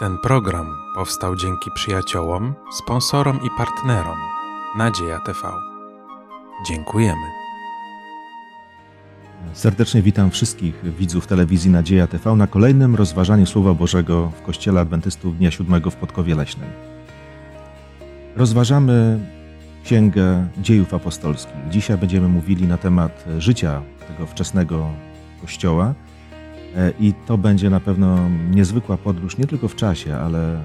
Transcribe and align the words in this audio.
Ten 0.00 0.18
program 0.18 0.66
powstał 0.94 1.36
dzięki 1.36 1.70
przyjaciołom, 1.74 2.54
sponsorom 2.72 3.36
i 3.36 3.48
partnerom 3.58 4.18
Nadzieja 4.76 5.18
TV. 5.18 5.38
Dziękujemy. 6.68 7.26
Serdecznie 9.52 10.02
witam 10.02 10.30
wszystkich 10.30 10.96
widzów 10.96 11.26
telewizji 11.26 11.70
Nadzieja 11.70 12.06
TV 12.06 12.36
na 12.36 12.46
kolejnym 12.46 12.94
rozważaniu 12.94 13.46
Słowa 13.46 13.74
Bożego 13.74 14.32
w 14.40 14.42
Kościele 14.42 14.80
Adwentystów 14.80 15.38
Dnia 15.38 15.50
Siódmego 15.50 15.90
w 15.90 15.96
Podkowie 15.96 16.34
Leśnej. 16.34 16.70
Rozważamy 18.36 19.18
Księgę 19.84 20.46
Dziejów 20.58 20.94
Apostolskich. 20.94 21.68
Dzisiaj 21.70 21.98
będziemy 21.98 22.28
mówili 22.28 22.66
na 22.66 22.78
temat 22.78 23.24
życia 23.38 23.82
tego 24.08 24.26
wczesnego 24.26 24.90
Kościoła 25.40 25.94
i 27.00 27.14
to 27.26 27.38
będzie 27.38 27.70
na 27.70 27.80
pewno 27.80 28.18
niezwykła 28.50 28.96
podróż 28.96 29.38
nie 29.38 29.46
tylko 29.46 29.68
w 29.68 29.76
czasie, 29.76 30.16
ale 30.16 30.60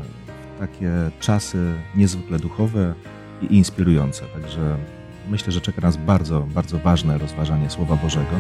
w 0.56 0.60
takie 0.60 0.92
czasy 1.20 1.74
niezwykle 1.96 2.40
duchowe 2.40 2.94
i 3.42 3.58
inspirujące. 3.58 4.26
Także 4.26 4.78
myślę, 5.30 5.54
że 5.54 5.62
czeka 5.62 5.82
nas 5.82 5.98
bardzo, 5.98 6.42
bardzo 6.42 6.80
ważne 6.80 7.18
rozważanie 7.18 7.70
Słowa 7.70 7.96
Bożego. 7.96 8.36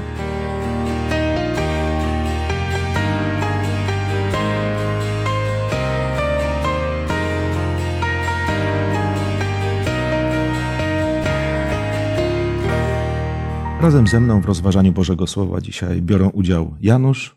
Razem 13.82 14.07
ze 14.07 14.20
mną 14.20 14.41
w 14.41 14.45
rozważaniu 14.45 14.91
Bożego 14.91 15.27
Słowa 15.27 15.62
dzisiaj 15.62 16.02
biorą 16.02 16.29
udział 16.29 16.76
Janusz, 16.82 17.35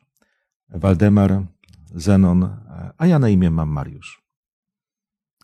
Waldemar, 0.69 1.47
Zenon, 1.95 2.49
a 2.99 3.07
ja 3.07 3.19
na 3.19 3.29
imię 3.29 3.51
mam 3.51 3.69
Mariusz. 3.69 4.23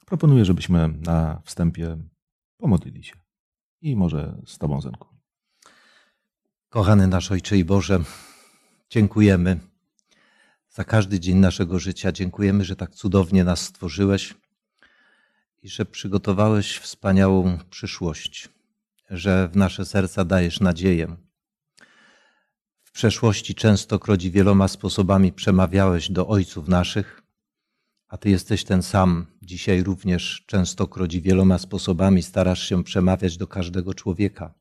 Proponuję, 0.06 0.44
żebyśmy 0.44 0.88
na 0.88 1.42
wstępie 1.44 1.96
pomodlili 2.56 3.04
się. 3.04 3.14
I 3.80 3.96
może 3.96 4.42
z 4.46 4.58
Tobą, 4.58 4.80
Zenku. 4.80 5.08
Kochany 6.68 7.06
nasz 7.06 7.32
Ojcze 7.32 7.58
i 7.58 7.64
Boże, 7.64 8.00
dziękujemy 8.90 9.60
za 10.68 10.84
każdy 10.84 11.20
dzień 11.20 11.38
naszego 11.38 11.78
życia. 11.78 12.12
Dziękujemy, 12.12 12.64
że 12.64 12.76
tak 12.76 12.94
cudownie 12.94 13.44
nas 13.44 13.60
stworzyłeś 13.60 14.34
i 15.62 15.68
że 15.68 15.84
przygotowałeś 15.84 16.78
wspaniałą 16.78 17.58
przyszłość, 17.70 18.48
że 19.10 19.48
w 19.48 19.56
nasze 19.56 19.84
serca 19.84 20.24
dajesz 20.24 20.60
nadzieję. 20.60 21.16
Przeszłości 22.94 23.54
częstokroć 23.54 24.30
wieloma 24.30 24.68
sposobami 24.68 25.32
przemawiałeś 25.32 26.10
do 26.10 26.28
ojców 26.28 26.68
naszych, 26.68 27.22
a 28.08 28.16
Ty 28.16 28.30
jesteś 28.30 28.64
ten 28.64 28.82
sam. 28.82 29.26
Dzisiaj 29.42 29.82
również 29.82 30.44
częstokroć 30.46 31.20
wieloma 31.20 31.58
sposobami 31.58 32.22
starasz 32.22 32.68
się 32.68 32.84
przemawiać 32.84 33.36
do 33.36 33.46
każdego 33.46 33.94
człowieka. 33.94 34.54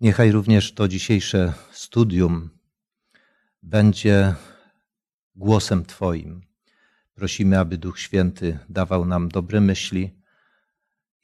Niechaj 0.00 0.32
również 0.32 0.74
to 0.74 0.88
dzisiejsze 0.88 1.52
studium 1.70 2.50
będzie 3.62 4.34
głosem 5.36 5.84
Twoim. 5.84 6.40
Prosimy, 7.14 7.58
aby 7.58 7.78
Duch 7.78 8.00
Święty 8.00 8.58
dawał 8.68 9.06
nam 9.06 9.28
dobre 9.28 9.60
myśli 9.60 10.19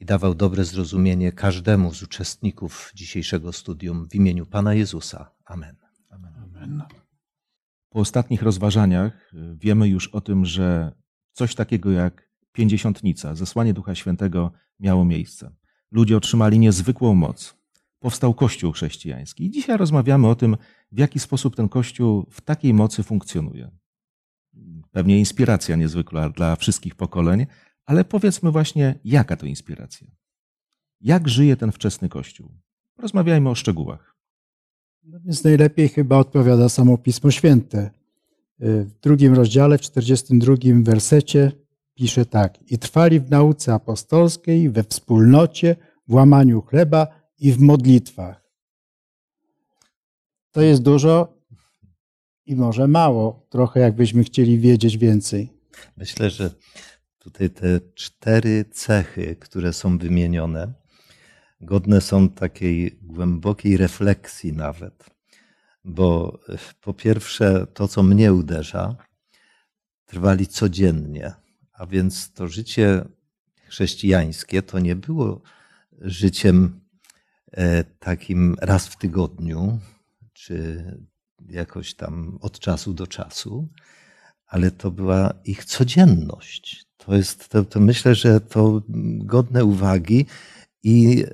i 0.01 0.05
dawał 0.05 0.35
dobre 0.35 0.65
zrozumienie 0.65 1.33
każdemu 1.33 1.95
z 1.95 2.03
uczestników 2.03 2.93
dzisiejszego 2.95 3.53
studium 3.53 4.09
w 4.09 4.15
imieniu 4.15 4.47
Pana 4.47 4.75
Jezusa. 4.75 5.31
Amen. 5.45 5.77
Amen. 6.11 6.83
Po 7.91 8.01
ostatnich 8.01 8.43
rozważaniach 8.43 9.35
y, 9.35 9.57
wiemy 9.61 9.89
już 9.89 10.09
o 10.09 10.21
tym, 10.21 10.45
że 10.45 10.93
coś 11.33 11.55
takiego 11.55 11.91
jak 11.91 12.31
pięćdziesiątnica, 12.53 13.35
zesłanie 13.35 13.75
Ducha 13.75 13.95
Świętego 13.95 14.53
miało 14.81 15.05
miejsce. 15.05 15.53
Ludzie 15.91 16.17
otrzymali 16.17 16.59
niezwykłą 16.59 17.15
moc. 17.15 17.57
Powstał 17.99 18.35
Kościół 18.35 18.73
chrześcijański. 18.73 19.47
I 19.47 19.51
dzisiaj 19.51 19.77
rozmawiamy 19.77 20.29
o 20.29 20.35
tym, 20.35 20.57
w 20.93 20.99
jaki 20.99 21.19
sposób 21.19 21.57
ten 21.57 21.69
Kościół 21.69 22.27
w 22.31 22.41
takiej 22.41 22.75
mocy 22.75 23.03
funkcjonuje. 23.03 23.71
Pewnie 24.91 25.19
inspiracja 25.19 25.77
niezwykła 25.77 26.29
dla 26.29 26.57
wszystkich 26.57 26.95
pokoleń, 26.95 27.47
ale 27.87 28.05
powiedzmy 28.05 28.51
właśnie, 28.51 28.99
jaka 29.05 29.37
to 29.37 29.47
inspiracja? 29.47 30.07
Jak 31.01 31.29
żyje 31.29 31.57
ten 31.57 31.73
wczesny 31.73 32.09
Kościół? 32.09 32.51
Rozmawiajmy 32.99 33.51
o 33.51 33.55
szczegółach. 33.55 34.17
No 35.05 35.21
więc 35.21 35.45
najlepiej 35.45 35.89
chyba 35.89 36.19
odpowiada 36.19 36.69
samo 36.69 36.99
Pismo 36.99 37.31
Święte. 37.31 37.91
W 38.59 38.91
drugim 39.03 39.35
rozdziale, 39.35 39.79
w 39.79 39.81
42 39.81 40.55
wersecie 40.83 41.53
pisze 41.95 42.27
tak. 42.27 42.71
I 42.71 42.79
trwali 42.79 43.21
w 43.21 43.31
nauce 43.31 43.75
apostolskiej, 43.75 44.71
we 44.71 44.85
wspólnocie, 44.85 45.77
w 46.09 46.15
łamaniu 46.15 46.63
chleba 46.63 47.07
i 47.39 47.53
w 47.53 47.61
modlitwach. 47.61 48.51
To 50.51 50.63
jest 50.63 50.83
dużo 50.83 51.37
i 52.47 52.57
może 52.57 52.89
mało, 52.89 53.47
trochę 53.51 53.81
jakbyśmy 53.81 54.25
chcieli 54.25 54.59
wiedzieć 54.59 54.99
więcej. 54.99 55.49
Myślę, 55.97 56.31
że 56.31 56.51
tutaj 57.27 57.51
te 57.51 57.81
cztery 57.95 58.65
cechy, 58.65 59.37
które 59.41 59.73
są 59.73 59.99
wymienione, 59.99 60.73
godne 61.61 62.01
są 62.01 62.29
takiej 62.29 62.99
głębokiej 63.03 63.77
refleksji 63.77 64.53
nawet. 64.53 65.11
Bo 65.85 66.39
po 66.81 66.95
pierwsze, 66.95 67.67
to, 67.75 67.89
co 67.89 68.03
mnie 68.03 68.33
uderza, 68.33 68.97
trwali 70.05 70.47
codziennie. 70.47 71.33
A 71.73 71.87
więc 71.87 72.33
to 72.33 72.49
życie 72.49 73.05
chrześcijańskie 73.69 74.63
to 74.63 74.79
nie 74.79 74.97
było 74.97 75.43
życiem 76.01 76.81
takim 77.99 78.57
raz 78.61 78.89
w 78.89 78.97
tygodniu, 78.97 79.79
czy 80.33 80.85
jakoś 81.49 81.95
tam 81.95 82.39
od 82.41 82.59
czasu 82.59 82.95
do 82.95 83.07
czasu, 83.07 83.69
ale 84.47 84.71
to 84.71 84.91
była 84.91 85.35
ich 85.45 85.65
codzienność. 85.65 86.86
To 87.07 87.17
jest, 87.17 87.49
to, 87.49 87.65
to 87.65 87.81
myślę, 87.81 88.15
że 88.15 88.41
to 88.41 88.83
godne 89.19 89.65
uwagi 89.65 90.27
i 90.83 91.25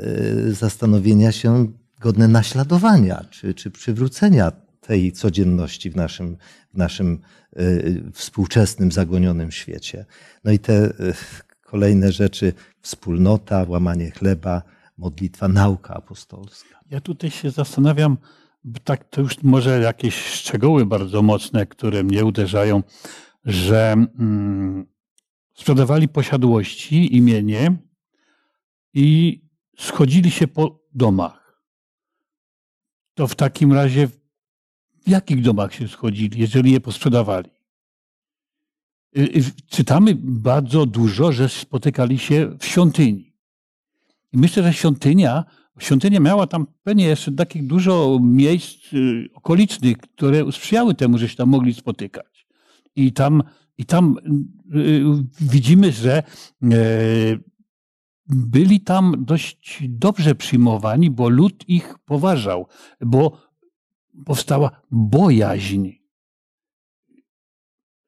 zastanowienia 0.50 1.32
się, 1.32 1.72
godne 2.00 2.28
naśladowania 2.28 3.24
czy, 3.30 3.54
czy 3.54 3.70
przywrócenia 3.70 4.52
tej 4.80 5.12
codzienności 5.12 5.90
w 5.90 5.96
naszym, 5.96 6.36
w 6.74 6.76
naszym 6.76 7.18
współczesnym, 8.12 8.92
zagonionym 8.92 9.50
świecie. 9.50 10.04
No 10.44 10.52
i 10.52 10.58
te 10.58 10.92
kolejne 11.62 12.12
rzeczy, 12.12 12.52
wspólnota, 12.80 13.64
łamanie 13.68 14.10
chleba, 14.10 14.62
modlitwa, 14.98 15.48
nauka 15.48 15.94
apostolska. 15.94 16.80
Ja 16.90 17.00
tutaj 17.00 17.30
się 17.30 17.50
zastanawiam, 17.50 18.16
tak 18.84 19.04
to 19.04 19.20
już 19.20 19.42
może 19.42 19.80
jakieś 19.80 20.14
szczegóły 20.14 20.86
bardzo 20.86 21.22
mocne, 21.22 21.66
które 21.66 22.04
mnie 22.04 22.24
uderzają, 22.24 22.82
że 23.44 23.92
mm, 24.18 24.86
sprzedawali 25.54 26.08
posiadłości, 26.08 27.16
imienie 27.16 27.76
i 28.94 29.40
schodzili 29.78 30.30
się 30.30 30.48
po 30.48 30.80
domach. 30.94 31.62
To 33.14 33.26
w 33.26 33.34
takim 33.34 33.72
razie 33.72 34.08
w 35.06 35.08
jakich 35.08 35.42
domach 35.42 35.74
się 35.74 35.88
schodzili, 35.88 36.40
jeżeli 36.40 36.72
je 36.72 36.80
posprzedawali? 36.80 37.50
Czytamy 39.70 40.14
bardzo 40.22 40.86
dużo, 40.86 41.32
że 41.32 41.48
spotykali 41.48 42.18
się 42.18 42.56
w 42.58 42.66
świątyni. 42.66 43.32
I 44.32 44.38
myślę, 44.38 44.62
że 44.62 44.72
świątynia, 44.72 45.44
świątynia 45.78 46.20
miała 46.20 46.46
tam 46.46 46.66
pewnie 46.82 47.04
jeszcze 47.04 47.32
takich 47.32 47.66
dużo 47.66 48.18
miejsc 48.22 48.78
okolicznych, 49.34 49.98
które 49.98 50.52
sprzyjały 50.52 50.94
temu, 50.94 51.18
że 51.18 51.28
się 51.28 51.36
tam 51.36 51.48
mogli 51.48 51.74
spotykać. 51.74 52.46
I 52.96 53.12
tam, 53.12 53.42
i 53.78 53.84
tam 53.84 54.16
widzimy, 55.40 55.92
że 55.92 56.22
byli 58.26 58.80
tam 58.80 59.24
dość 59.24 59.82
dobrze 59.88 60.34
przyjmowani, 60.34 61.10
bo 61.10 61.28
lud 61.28 61.68
ich 61.68 61.98
poważał, 62.04 62.66
bo 63.00 63.38
powstała 64.24 64.70
bojaźń. 64.90 65.88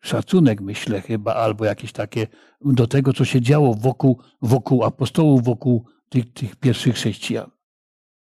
Szacunek, 0.01 0.61
myślę 0.61 1.01
chyba, 1.01 1.35
albo 1.35 1.65
jakieś 1.65 1.93
takie 1.93 2.27
do 2.61 2.87
tego, 2.87 3.13
co 3.13 3.25
się 3.25 3.41
działo 3.41 3.75
wokół, 3.75 4.21
wokół 4.43 4.85
apostołów, 4.85 5.45
wokół 5.45 5.87
tych, 6.09 6.33
tych 6.33 6.57
pierwszych 6.57 6.95
chrześcijan. 6.95 7.54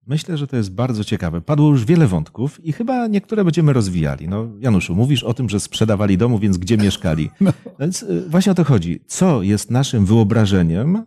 Myślę, 0.10 0.38
że 0.38 0.48
to 0.48 0.58
jest 0.58 0.74
bardzo 0.74 1.04
ciekawe. 1.04 1.42
Padło 1.42 1.70
już 1.70 1.86
wiele 1.86 2.08
wątków 2.08 2.66
i 2.66 2.72
chyba 2.74 3.08
niektóre 3.08 3.44
będziemy 3.44 3.74
rozwijali. 3.74 4.28
No, 4.28 4.48
Januszu, 4.60 4.96
mówisz 4.96 5.24
o 5.24 5.34
tym, 5.34 5.50
że 5.50 5.60
sprzedawali 5.60 6.18
domu, 6.18 6.40
więc 6.40 6.58
gdzie 6.58 6.78
mieszkali? 6.88 7.30
No. 7.42 7.54
Więc 7.80 8.06
właśnie 8.28 8.52
o 8.52 8.56
to 8.56 8.64
chodzi. 8.64 9.00
Co 9.08 9.42
jest 9.44 9.72
naszym 9.72 10.06
wyobrażeniem 10.06 11.04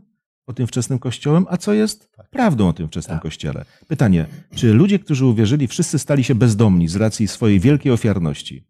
o 0.46 0.52
tym 0.52 0.66
wczesnym 0.66 0.98
kościołem, 0.98 1.46
a 1.48 1.56
co 1.56 1.72
jest 1.72 2.10
prawdą 2.30 2.68
o 2.68 2.72
tym 2.72 2.88
wczesnym 2.88 3.16
Tak. 3.16 3.22
kościele? 3.22 3.64
Pytanie, 3.88 4.26
czy 4.54 4.74
ludzie, 4.74 4.98
którzy 4.98 5.26
uwierzyli, 5.26 5.68
wszyscy 5.68 5.98
stali 5.98 6.24
się 6.24 6.34
bezdomni 6.34 6.88
z 6.88 6.96
racji 6.96 7.28
swojej 7.28 7.60
wielkiej 7.60 7.92
ofiarności? 7.92 8.64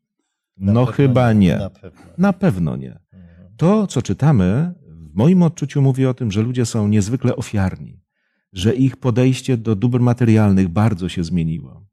Na 0.57 0.73
No 0.73 0.87
chyba 0.87 1.33
nie. 1.33 1.57
Na 1.57 1.71
pewno. 1.71 2.01
Na 2.19 2.33
pewno 2.33 2.77
nie. 2.77 2.99
to, 3.57 3.87
co 3.87 4.03
czytamy, 4.03 4.73
w 4.87 5.15
moim 5.15 5.43
odczuciu 5.43 5.83
mówi 5.83 6.07
o 6.07 6.15
tym, 6.15 6.33
że 6.33 6.43
ludzie 6.43 6.67
są 6.67 6.89
niezwykle 6.89 7.37
ofiarni, 7.37 8.01
że 8.53 8.75
ich 8.75 8.97
podejście 8.97 9.57
do 9.57 9.77
dóbr 9.77 10.01
materialnych 10.01 10.69
bardzo 10.69 11.09
się 11.09 11.25
zmieniło, 11.25 11.87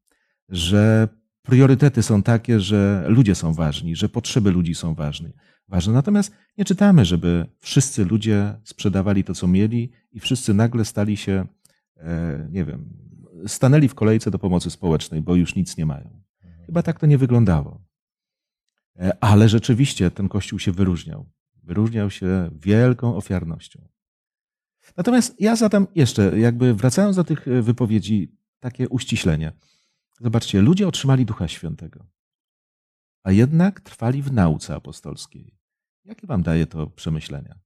że 0.49 1.07
priorytety 1.41 2.03
są 2.03 2.23
takie, 2.23 2.59
że 2.59 3.05
ludzie 3.07 3.35
są 3.35 3.53
ważni, 3.53 3.95
że 3.95 4.09
potrzeby 4.09 4.51
ludzi 4.51 4.75
są 4.75 4.93
ważne. 4.93 5.33
ważne. 5.67 5.93
Natomiast 5.93 6.31
nie 6.57 6.65
czytamy, 6.65 7.05
żeby 7.05 7.45
wszyscy 7.59 8.05
ludzie 8.05 8.55
sprzedawali 8.63 9.23
to, 9.23 9.33
co 9.33 9.47
mieli 9.47 9.91
i 10.11 10.19
wszyscy 10.19 10.53
nagle 10.53 10.85
stali 10.85 11.17
się, 11.17 11.45
e, 11.97 12.47
nie 12.51 12.65
wiem, 12.65 12.89
stanęli 13.47 13.87
w 13.87 13.95
kolejce 13.95 14.31
do 14.31 14.39
pomocy 14.39 14.69
społecznej, 14.69 15.21
bo 15.21 15.35
już 15.35 15.55
nic 15.55 15.77
nie 15.77 15.85
mają. 15.85 16.21
Chyba 16.65 16.83
tak 16.83 16.99
to 16.99 17.05
nie 17.05 17.17
wyglądało. 17.17 17.81
E, 18.99 19.23
ale 19.23 19.49
rzeczywiście 19.49 20.11
ten 20.11 20.29
kościół 20.29 20.59
się 20.59 20.71
wyróżniał. 20.71 21.25
Wyróżniał 21.63 22.09
się 22.09 22.49
wielką 22.61 23.15
ofiarnością. 23.15 23.87
Natomiast 24.97 25.41
ja 25.41 25.55
zadam 25.55 25.87
jeszcze, 25.95 26.39
jakby 26.39 26.73
wracając 26.73 27.15
do 27.15 27.23
tych 27.23 27.47
e, 27.47 27.61
wypowiedzi, 27.61 28.35
takie 28.59 28.89
uściślenie. 28.89 29.51
Zobaczcie, 30.21 30.61
ludzie 30.61 30.87
otrzymali 30.87 31.25
Ducha 31.25 31.47
Świętego, 31.47 32.05
a 33.23 33.31
jednak 33.31 33.81
trwali 33.81 34.21
w 34.21 34.31
nauce 34.31 34.75
apostolskiej. 34.75 35.55
Jakie 36.05 36.27
wam 36.27 36.43
daje 36.43 36.67
to 36.67 36.87
przemyślenia? 36.87 37.59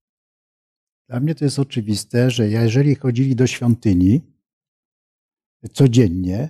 Dla 1.10 1.20
mnie 1.20 1.36
to 1.36 1.46
jest 1.46 1.60
oczywiste, 1.60 2.32
że 2.32 2.50
jeżeli 2.50 2.96
chodzili 2.96 3.36
do 3.36 3.48
świątyni 3.48 4.22
codziennie, 5.74 6.50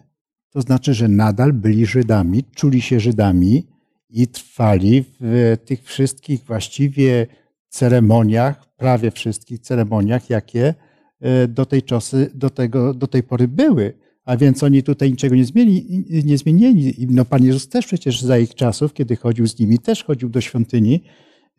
to 0.50 0.62
znaczy, 0.62 0.94
że 0.94 1.08
nadal 1.08 1.54
byli 1.54 1.86
Żydami, 1.86 2.44
czuli 2.44 2.82
się 2.82 3.00
Żydami 3.00 3.68
i 4.10 4.28
trwali 4.28 5.04
w 5.20 5.58
tych 5.66 5.84
wszystkich 5.84 6.44
właściwie 6.44 7.28
ceremoniach, 7.74 8.76
prawie 8.78 9.12
wszystkich 9.12 9.60
ceremoniach, 9.60 10.30
jakie 10.30 10.74
e, 11.20 11.48
do 11.48 11.66
tej, 11.66 11.84
czasy, 11.84 12.32
do 12.36 12.50
tego, 12.50 12.94
do 12.94 13.08
tej 13.08 13.24
pory 13.24 13.48
były. 13.48 13.94
A 14.26 14.38
więc 14.38 14.64
oni 14.64 14.84
tutaj 14.84 15.12
niczego 15.12 15.36
nie, 15.36 15.46
zmieni, 15.46 16.06
nie 16.26 16.38
zmienili. 16.38 17.08
No 17.10 17.26
Pan 17.26 17.44
Jezus 17.44 17.70
też 17.70 17.86
przecież 17.86 18.22
za 18.22 18.38
ich 18.38 18.56
czasów, 18.56 18.94
kiedy 18.94 19.16
chodził 19.16 19.48
z 19.48 19.60
nimi, 19.60 19.80
też 19.80 20.04
chodził 20.04 20.30
do 20.30 20.42
świątyni, 20.42 21.04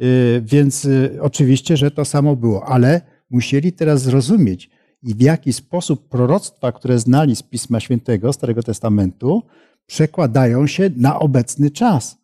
e, 0.00 0.04
więc 0.40 0.84
e, 0.84 1.22
oczywiście, 1.22 1.76
że 1.76 1.90
to 1.90 2.04
samo 2.04 2.36
było. 2.36 2.66
Ale 2.66 3.00
musieli 3.30 3.72
teraz 3.72 4.02
zrozumieć, 4.02 4.70
i 5.02 5.14
w 5.14 5.20
jaki 5.20 5.52
sposób 5.52 6.08
proroctwa, 6.08 6.72
które 6.72 6.98
znali 6.98 7.36
z 7.36 7.42
Pisma 7.42 7.80
Świętego, 7.80 8.32
Starego 8.32 8.62
Testamentu, 8.62 9.42
przekładają 9.86 10.66
się 10.66 10.90
na 10.96 11.18
obecny 11.18 11.70
czas. 11.70 12.18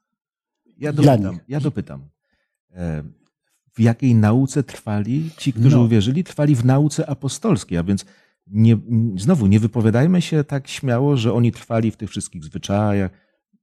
Ja 0.79 0.93
dopytam, 0.93 1.39
ja 1.49 1.61
dopytam. 1.61 2.09
W 3.73 3.81
jakiej 3.81 4.15
nauce 4.15 4.63
trwali 4.63 5.31
ci, 5.37 5.53
którzy 5.53 5.77
no. 5.77 5.83
uwierzyli? 5.83 6.25
Trwali 6.25 6.57
w 6.57 6.65
nauce 6.65 7.11
apostolskiej, 7.11 7.79
a 7.79 7.83
więc 7.83 8.05
nie, 8.47 8.77
znowu 9.17 9.47
nie 9.47 9.61
wypowiadajmy 9.61 10.23
się 10.23 10.45
tak 10.45 10.69
śmiało, 10.69 11.17
że 11.17 11.33
oni 11.33 11.53
trwali 11.53 11.91
w 11.91 11.97
tych 11.97 12.11
wszystkich 12.11 12.45
zwyczajach. 12.45 13.11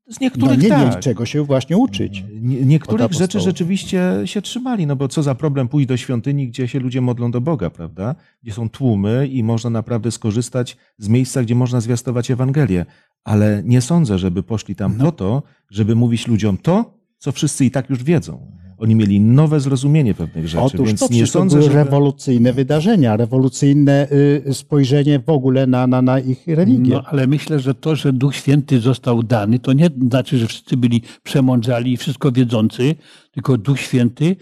Z 0.10 0.20
niektórych 0.20 0.58
no 0.58 0.64
nie 0.64 0.70
tak. 0.70 0.92
wiem, 0.92 1.02
czego 1.02 1.26
się 1.26 1.44
właśnie 1.44 1.78
uczyć. 1.78 2.24
Nie, 2.42 2.62
niektórych 2.62 3.12
rzeczy 3.12 3.40
rzeczywiście 3.40 4.02
się 4.26 4.42
trzymali, 4.42 4.88
no 4.88 4.96
bo 4.96 5.08
co 5.08 5.24
za 5.24 5.36
problem 5.36 5.68
pójść 5.68 5.88
do 5.88 5.98
świątyni, 5.98 6.48
gdzie 6.48 6.68
się 6.68 6.80
ludzie 6.80 7.02
modlą 7.02 7.32
do 7.32 7.42
Boga, 7.42 7.70
prawda? 7.70 8.16
Gdzie 8.44 8.54
są 8.54 8.70
tłumy 8.70 9.28
i 9.28 9.44
można 9.44 9.70
naprawdę 9.70 10.12
skorzystać 10.12 10.78
z 10.98 11.10
miejsca, 11.10 11.44
gdzie 11.44 11.56
można 11.56 11.82
zwiastować 11.82 12.32
Ewangelię. 12.32 12.86
Ale 13.24 13.62
nie 13.66 13.82
sądzę, 13.82 14.18
żeby 14.18 14.44
poszli 14.44 14.76
tam 14.76 14.98
no. 14.98 15.06
po 15.06 15.12
to, 15.12 15.44
żeby 15.70 15.96
mówić 15.96 16.28
ludziom 16.28 16.58
to, 16.58 16.97
co 17.18 17.32
wszyscy 17.32 17.66
i 17.66 17.72
tak 17.72 17.90
już 17.90 18.04
wiedzą. 18.04 18.52
Oni 18.78 18.96
mieli 18.96 19.22
nowe 19.22 19.60
zrozumienie 19.60 20.14
pewnych 20.14 20.48
rzeczy, 20.48 20.64
Otóż 20.64 20.88
więc 20.88 21.00
to 21.00 21.08
nie 21.12 21.28
sądzę, 21.28 21.56
to 21.56 21.60
były 21.60 21.72
żeby... 21.72 21.84
rewolucyjne 21.84 22.54
wydarzenia, 22.54 23.18
rewolucyjne 23.18 24.08
y, 24.48 24.54
spojrzenie 24.54 25.20
w 25.20 25.30
ogóle 25.30 25.68
na, 25.68 25.88
na, 25.88 26.02
na 26.02 26.20
ich 26.20 26.48
religię. 26.48 26.94
No, 26.94 27.04
ale 27.06 27.28
myślę, 27.28 27.60
że 27.60 27.76
to, 27.76 27.96
że 27.96 28.14
Duch 28.14 28.36
Święty 28.36 28.80
został 28.80 29.24
dany, 29.24 29.60
to 29.60 29.74
nie 29.74 29.90
znaczy, 30.10 30.38
że 30.38 30.48
wszyscy 30.48 30.78
byli 30.78 31.02
przemądrzali 31.24 31.94
i 31.94 31.98
wszystko 31.98 32.32
wiedzący, 32.32 32.96
tylko 33.32 33.58
Duch 33.58 33.80
Święty 33.80 34.36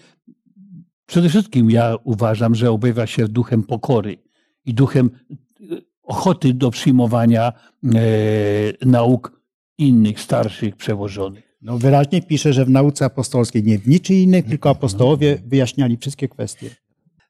przede 1.06 1.30
wszystkim 1.30 1.72
ja 1.72 1.96
uważam, 2.04 2.56
że 2.56 2.72
objawia 2.72 3.08
się 3.08 3.28
duchem 3.28 3.64
pokory 3.64 4.18
i 4.66 4.74
duchem 4.74 5.10
y, 5.62 5.82
ochoty 6.04 6.54
do 6.54 6.72
przyjmowania 6.72 7.54
e, 7.84 8.00
nauk 8.86 9.42
innych, 9.78 10.20
starszych, 10.20 10.76
przełożonych. 10.76 11.45
No 11.62 11.78
wyraźnie 11.78 12.22
pisze, 12.22 12.54
że 12.54 12.66
w 12.66 12.70
nauce 12.70 13.06
apostolskiej 13.06 13.64
nie 13.64 13.80
w 13.80 13.88
niczy 13.88 14.14
innych, 14.14 14.46
tylko 14.46 14.70
apostołowie 14.70 15.42
wyjaśniali 15.46 15.98
wszystkie 15.98 16.30
kwestie. 16.30 16.70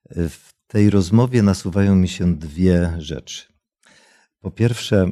W 0.09 0.53
tej 0.67 0.89
rozmowie 0.89 1.43
nasuwają 1.43 1.95
mi 1.95 2.07
się 2.07 2.35
dwie 2.35 2.93
rzeczy. 2.97 3.43
Po 4.39 4.51
pierwsze, 4.51 5.11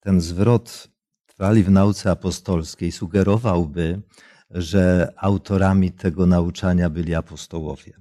ten 0.00 0.20
zwrot 0.20 0.88
trwali 1.26 1.62
w 1.62 1.70
nauce 1.70 2.10
apostolskiej 2.10 2.92
sugerowałby, 2.92 4.02
że 4.50 5.12
autorami 5.16 5.92
tego 5.92 6.26
nauczania 6.26 6.90
byli 6.90 7.14
apostołowie. 7.14 7.92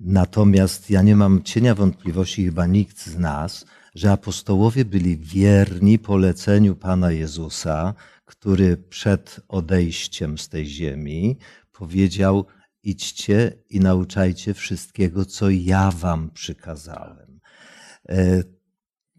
Natomiast 0.00 0.90
ja 0.90 1.02
nie 1.02 1.16
mam 1.16 1.42
cienia 1.42 1.74
wątpliwości, 1.74 2.44
chyba 2.44 2.66
nikt 2.66 3.06
z 3.06 3.18
nas, 3.18 3.66
że 3.94 4.12
apostołowie 4.12 4.84
byli 4.84 5.16
wierni 5.16 5.98
poleceniu 5.98 6.76
Pana 6.76 7.10
Jezusa, 7.10 7.94
który 8.30 8.76
przed 8.76 9.40
odejściem 9.48 10.38
z 10.38 10.48
tej 10.48 10.66
ziemi 10.66 11.38
powiedział: 11.72 12.46
Idźcie 12.82 13.52
i 13.70 13.80
nauczajcie 13.80 14.54
wszystkiego, 14.54 15.24
co 15.24 15.50
ja 15.50 15.90
wam 15.90 16.30
przykazałem. 16.30 17.40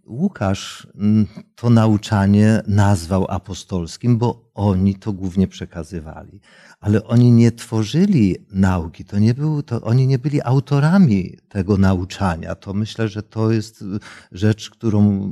Łukasz 0.08 0.88
mm, 0.96 1.28
to 1.56 1.70
nauczanie 1.70 2.62
nazwał 2.68 3.26
apostolskim, 3.30 4.18
bo 4.18 4.52
oni 4.54 4.96
to 4.96 5.14
głównie 5.14 5.48
przekazywali. 5.48 6.40
Ale 6.80 7.04
oni 7.04 7.32
nie 7.32 7.52
tworzyli 7.52 8.36
nauki, 8.52 9.06
to 9.06 9.20
nie 9.20 9.34
był, 9.34 9.64
to 9.64 9.82
oni 9.82 10.08
nie 10.08 10.20
byli 10.20 10.42
autorami 10.42 11.38
tego 11.50 11.78
nauczania. 11.78 12.56
To 12.56 12.74
myślę, 12.74 13.08
że 13.08 13.24
to 13.24 13.52
jest 13.52 13.84
rzecz, 14.32 14.70
którą 14.70 15.30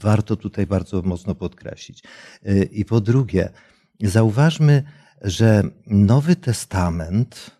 warto 0.00 0.36
tutaj 0.36 0.66
bardzo 0.66 1.02
mocno 1.02 1.34
podkreślić. 1.34 2.02
I 2.72 2.84
po 2.84 3.00
drugie, 3.00 3.50
zauważmy, 4.00 4.82
że 5.22 5.62
Nowy 5.86 6.36
Testament, 6.36 7.50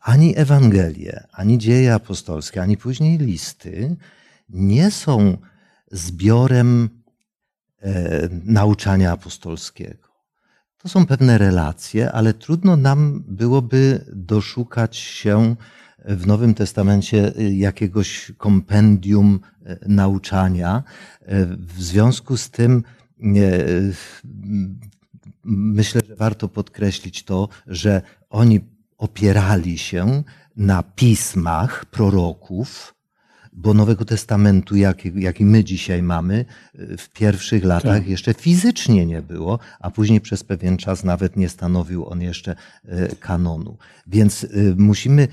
ani 0.00 0.38
Ewangelie, 0.38 1.26
ani 1.32 1.58
dzieje 1.58 1.94
apostolskie, 1.94 2.62
ani 2.62 2.76
później 2.76 3.18
listy 3.18 3.96
nie 4.48 4.90
są 4.90 5.36
zbiorem 5.96 6.88
e, 7.80 8.28
nauczania 8.44 9.12
apostolskiego. 9.12 10.08
To 10.78 10.88
są 10.88 11.06
pewne 11.06 11.38
relacje, 11.38 12.12
ale 12.12 12.34
trudno 12.34 12.76
nam 12.76 13.24
byłoby 13.28 14.04
doszukać 14.12 14.96
się 14.96 15.56
w 16.04 16.26
Nowym 16.26 16.54
Testamencie 16.54 17.32
jakiegoś 17.52 18.32
kompendium 18.38 19.40
e, 19.64 19.78
nauczania. 19.88 20.82
E, 21.20 21.46
w 21.46 21.82
związku 21.82 22.36
z 22.36 22.50
tym 22.50 22.82
myślę, 25.44 26.00
że 26.08 26.16
warto 26.16 26.48
podkreślić 26.48 27.24
to, 27.24 27.48
że 27.66 28.02
oni 28.30 28.60
opierali 28.98 29.78
się 29.78 30.22
na 30.56 30.82
pismach 30.82 31.84
proroków, 31.84 32.94
bo 33.56 33.74
Nowego 33.74 34.04
Testamentu, 34.04 34.76
jaki, 34.76 35.12
jaki 35.16 35.44
my 35.44 35.64
dzisiaj 35.64 36.02
mamy, 36.02 36.44
w 36.74 37.08
pierwszych 37.08 37.64
latach 37.64 37.98
tak. 37.98 38.08
jeszcze 38.08 38.34
fizycznie 38.34 39.06
nie 39.06 39.22
było, 39.22 39.58
a 39.80 39.90
później 39.90 40.20
przez 40.20 40.44
pewien 40.44 40.76
czas 40.76 41.04
nawet 41.04 41.36
nie 41.36 41.48
stanowił 41.48 42.06
on 42.08 42.22
jeszcze 42.22 42.56
e, 42.84 43.08
kanonu. 43.16 43.76
Więc 44.06 44.44
e, 44.44 44.48
musimy 44.76 45.28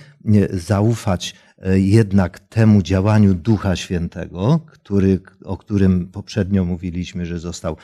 zaufać 0.53 1.35
jednak 1.73 2.39
temu 2.39 2.81
działaniu 2.81 3.33
Ducha 3.33 3.75
Świętego, 3.75 4.59
który, 4.67 5.19
o 5.43 5.57
którym 5.57 6.07
poprzednio 6.07 6.65
mówiliśmy, 6.65 7.25
że 7.25 7.39
został 7.39 7.77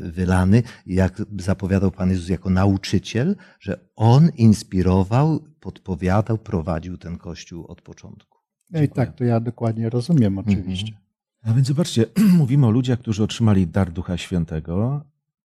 wylany, 0.00 0.62
jak 0.86 1.22
zapowiadał 1.38 1.90
Pan 1.90 2.10
Jezus 2.10 2.28
jako 2.28 2.50
nauczyciel, 2.50 3.36
że 3.60 3.80
On 3.96 4.28
inspirował, 4.36 5.44
podpowiadał, 5.60 6.38
prowadził 6.38 6.98
ten 6.98 7.18
Kościół 7.18 7.66
od 7.66 7.82
początku. 7.82 8.33
No 8.74 8.82
i 8.82 8.88
tak, 8.88 9.14
to 9.14 9.24
ja 9.24 9.40
dokładnie 9.40 9.90
rozumiem 9.90 10.38
oczywiście. 10.38 10.92
Mhm. 10.92 11.04
A 11.42 11.52
więc 11.52 11.66
zobaczcie, 11.66 12.06
mówimy 12.38 12.66
o 12.66 12.70
ludziach, 12.70 12.98
którzy 12.98 13.22
otrzymali 13.22 13.66
dar 13.66 13.92
Ducha 13.92 14.16
Świętego, 14.16 15.04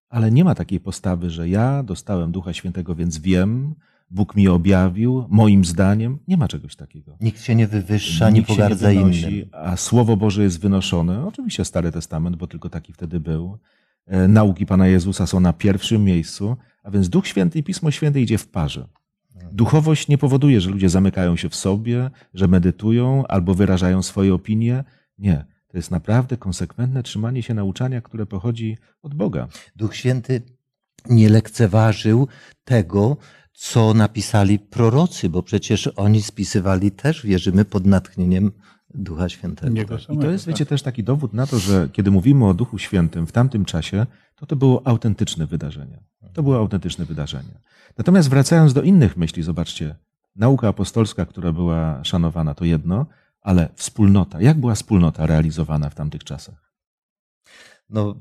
ale 0.09 0.31
nie 0.31 0.43
ma 0.43 0.55
takiej 0.55 0.79
postawy, 0.79 1.29
że 1.29 1.50
ja 1.50 1.83
dostałem 1.83 2.31
Ducha 2.31 2.53
Świętego, 2.53 2.95
więc 2.95 3.17
wiem, 3.17 3.75
Bóg 4.12 4.36
mi 4.36 4.48
objawił, 4.48 5.25
moim 5.29 5.65
zdaniem. 5.65 6.19
Nie 6.27 6.38
ma 6.38 6.48
czegoś 6.48 6.75
takiego. 6.75 7.17
Nikt 7.21 7.41
się 7.41 7.55
nie 7.55 7.67
wywyższa, 7.67 8.29
nie 8.29 8.43
pogardza 8.43 8.91
nie 8.91 9.00
wynosi, 9.00 9.38
innym. 9.38 9.50
A 9.51 9.77
Słowo 9.77 10.17
Boże 10.17 10.43
jest 10.43 10.59
wynoszone. 10.59 11.25
Oczywiście 11.25 11.65
Stary 11.65 11.91
Testament, 11.91 12.36
bo 12.36 12.48
tylko 12.48 12.69
taki 12.69 12.93
wtedy 12.93 13.19
był. 13.19 13.57
E, 14.05 14.27
nauki 14.27 14.65
Pana 14.65 14.88
Jezusa 14.88 15.27
są 15.27 15.39
na 15.39 15.53
pierwszym 15.53 16.03
miejscu, 16.03 16.57
a 16.83 16.91
więc 16.91 17.09
Duch 17.09 17.27
Święty 17.27 17.59
i 17.59 17.63
Pismo 17.63 17.91
Święte 17.91 18.21
idzie 18.21 18.38
w 18.38 18.48
parze. 18.48 18.88
Duchowość 19.51 20.08
nie 20.08 20.17
powoduje, 20.17 20.62
że 20.62 20.69
ludzie 20.69 20.89
zamykają 20.89 21.36
się 21.36 21.50
w 21.50 21.55
sobie, 21.55 22.10
że 22.34 22.48
medytują 22.48 23.27
albo 23.27 23.53
wyrażają 23.53 24.03
swoje 24.03 24.34
opinie. 24.34 24.84
Nie. 25.17 25.46
To 25.67 25.77
jest 25.77 25.91
naprawdę 25.91 26.38
konsekwentne 26.38 27.03
trzymanie 27.03 27.43
się 27.43 27.53
nauczania, 27.53 28.01
które 28.01 28.25
pochodzi 28.25 28.77
od 29.01 29.13
Boga. 29.13 29.48
Duch 29.75 29.96
Święty 29.96 30.41
nie 31.10 31.29
lekceważył 31.29 32.27
tego, 32.63 33.17
co 33.53 33.93
napisali 33.93 34.60
prorocy, 34.60 35.29
bo 35.29 35.43
przecież 35.43 35.88
oni 35.88 36.22
spisywali 36.22 36.91
też, 36.91 37.25
wierzymy, 37.25 37.65
pod 37.65 37.86
natchnieniem 37.86 38.51
Ducha 38.93 39.29
Świętego. 39.29 39.81
I 40.10 40.17
to 40.17 40.31
jest, 40.31 40.46
tak. 40.46 40.53
wiecie, 40.53 40.65
też 40.65 40.81
taki 40.81 41.03
dowód 41.03 41.34
na 41.34 41.48
to, 41.48 41.60
że 41.60 41.89
kiedy 41.93 42.12
mówimy 42.12 42.48
o 42.48 42.53
Duchu 42.53 42.77
Świętym 42.77 43.27
w 43.27 43.31
tamtym 43.31 43.65
czasie, 43.65 44.05
to 44.39 44.46
to 44.46 44.55
było 44.55 44.88
autentyczne 44.88 45.48
wydarzenie. 45.48 46.03
To 46.34 46.43
było 46.43 46.58
autentyczne 46.58 47.05
wydarzenie. 47.05 47.62
Natomiast 47.98 48.29
wracając 48.29 48.74
do 48.74 48.81
innych 48.81 49.17
myśli, 49.17 49.43
zobaczcie, 49.43 49.96
nauka 50.36 50.67
apostolska, 50.67 51.25
która 51.25 51.51
była 51.51 52.03
szanowana, 52.03 52.53
to 52.53 52.65
jedno, 52.65 53.05
ale 53.41 53.69
wspólnota. 53.75 54.41
Jak 54.41 54.60
była 54.60 54.75
wspólnota 54.75 55.25
realizowana 55.25 55.89
w 55.89 55.96
tamtych 55.96 56.24
czasach? 56.24 56.74
No, 57.89 58.15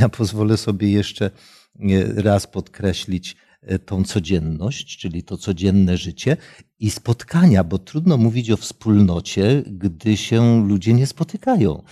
ja 0.00 0.08
pozwolę 0.08 0.56
sobie 0.56 0.90
jeszcze 0.90 1.26
e, 1.26 2.22
raz 2.22 2.46
podkreślić 2.46 3.36
tą 3.86 4.04
codzienność, 4.04 4.98
czyli 4.98 5.22
to 5.22 5.36
codzienne 5.36 5.96
życie 5.96 6.36
i 6.78 6.90
spotkania, 6.90 7.64
bo 7.64 7.78
trudno 7.78 8.16
mówić 8.16 8.50
o 8.50 8.56
wspólnocie, 8.56 9.62
gdy 9.66 10.16
się 10.16 10.66
ludzie 10.68 10.94
nie 10.94 11.06
spotykają. 11.06 11.82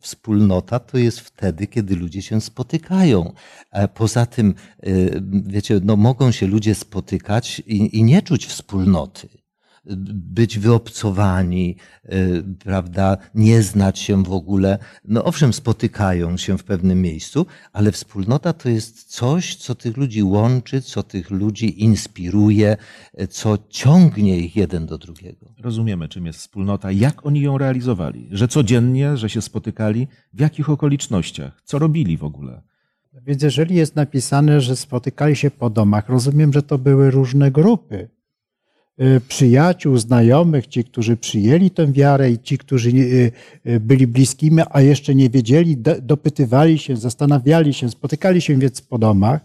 Wspólnota 0.00 0.78
to 0.78 0.98
jest 0.98 1.20
wtedy, 1.20 1.66
kiedy 1.66 1.96
ludzie 1.96 2.22
się 2.22 2.40
spotykają. 2.40 3.32
A 3.70 3.88
Poza 3.88 4.26
tym, 4.26 4.54
e, 4.82 4.90
wiecie, 5.46 5.80
no 5.84 5.96
mogą 5.96 6.32
się 6.32 6.46
ludzie 6.46 6.74
spotykać 6.74 7.62
i, 7.66 7.98
i 7.98 8.04
nie 8.04 8.22
czuć 8.22 8.46
wspólnoty 8.46 9.43
być 9.86 10.58
wyobcowani, 10.58 11.76
y, 12.04 12.44
prawda, 12.58 13.16
nie 13.34 13.62
znać 13.62 13.98
się 13.98 14.22
w 14.22 14.32
ogóle. 14.32 14.78
No 15.04 15.24
owszem, 15.24 15.52
spotykają 15.52 16.36
się 16.36 16.58
w 16.58 16.64
pewnym 16.64 17.02
miejscu, 17.02 17.46
ale 17.72 17.92
wspólnota 17.92 18.52
to 18.52 18.68
jest 18.68 19.04
coś, 19.04 19.56
co 19.56 19.74
tych 19.74 19.96
ludzi 19.96 20.22
łączy, 20.22 20.82
co 20.82 21.02
tych 21.02 21.30
ludzi 21.30 21.82
inspiruje, 21.82 22.76
y, 23.20 23.26
co 23.26 23.58
ciągnie 23.68 24.38
ich 24.38 24.56
jeden 24.56 24.86
do 24.86 24.98
drugiego. 24.98 25.54
Rozumiemy, 25.58 26.08
czym 26.08 26.26
jest 26.26 26.38
wspólnota, 26.38 26.92
jak 26.92 27.26
oni 27.26 27.40
ją 27.40 27.58
realizowali, 27.58 28.28
że 28.30 28.48
codziennie, 28.48 29.16
że 29.16 29.30
się 29.30 29.42
spotykali, 29.42 30.08
w 30.32 30.40
jakich 30.40 30.70
okolicznościach, 30.70 31.62
co 31.64 31.78
robili 31.78 32.16
w 32.16 32.24
ogóle. 32.24 32.62
Więc 33.26 33.42
jeżeli 33.42 33.74
jest 33.74 33.96
napisane, 33.96 34.60
że 34.60 34.76
spotykali 34.76 35.36
się 35.36 35.50
po 35.50 35.70
domach, 35.70 36.08
rozumiem, 36.08 36.52
że 36.52 36.62
to 36.62 36.78
były 36.78 37.10
różne 37.10 37.50
grupy. 37.50 38.08
Y, 39.02 39.20
Przyjaciół, 39.28 39.98
znajomych, 39.98 40.66
ci, 40.66 40.84
którzy 40.84 41.16
przyjęli 41.16 41.70
tę 41.70 41.92
wiarę 41.92 42.30
i 42.30 42.38
ci, 42.38 42.58
którzy 42.58 42.90
y, 42.90 43.32
y, 43.66 43.80
byli 43.80 44.06
bliskimi, 44.06 44.62
a 44.70 44.80
jeszcze 44.80 45.14
nie 45.14 45.30
wiedzieli, 45.30 45.76
do- 45.76 46.00
dopytywali 46.00 46.78
się, 46.78 46.96
zastanawiali 46.96 47.74
się, 47.74 47.90
spotykali 47.90 48.40
się 48.40 48.58
więc 48.58 48.80
po 48.80 48.98
domach 48.98 49.40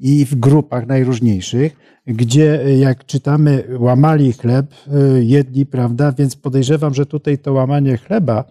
i 0.00 0.24
w 0.26 0.34
grupach 0.34 0.86
najróżniejszych, 0.86 1.76
gdzie, 2.06 2.60
jak 2.78 3.06
czytamy, 3.06 3.64
łamali 3.78 4.32
chleb, 4.32 4.74
jedli, 5.20 5.66
prawda? 5.66 6.12
Więc 6.12 6.36
podejrzewam, 6.36 6.94
że 6.94 7.06
tutaj 7.06 7.38
to 7.38 7.52
łamanie 7.52 7.96
chleba 7.96 8.44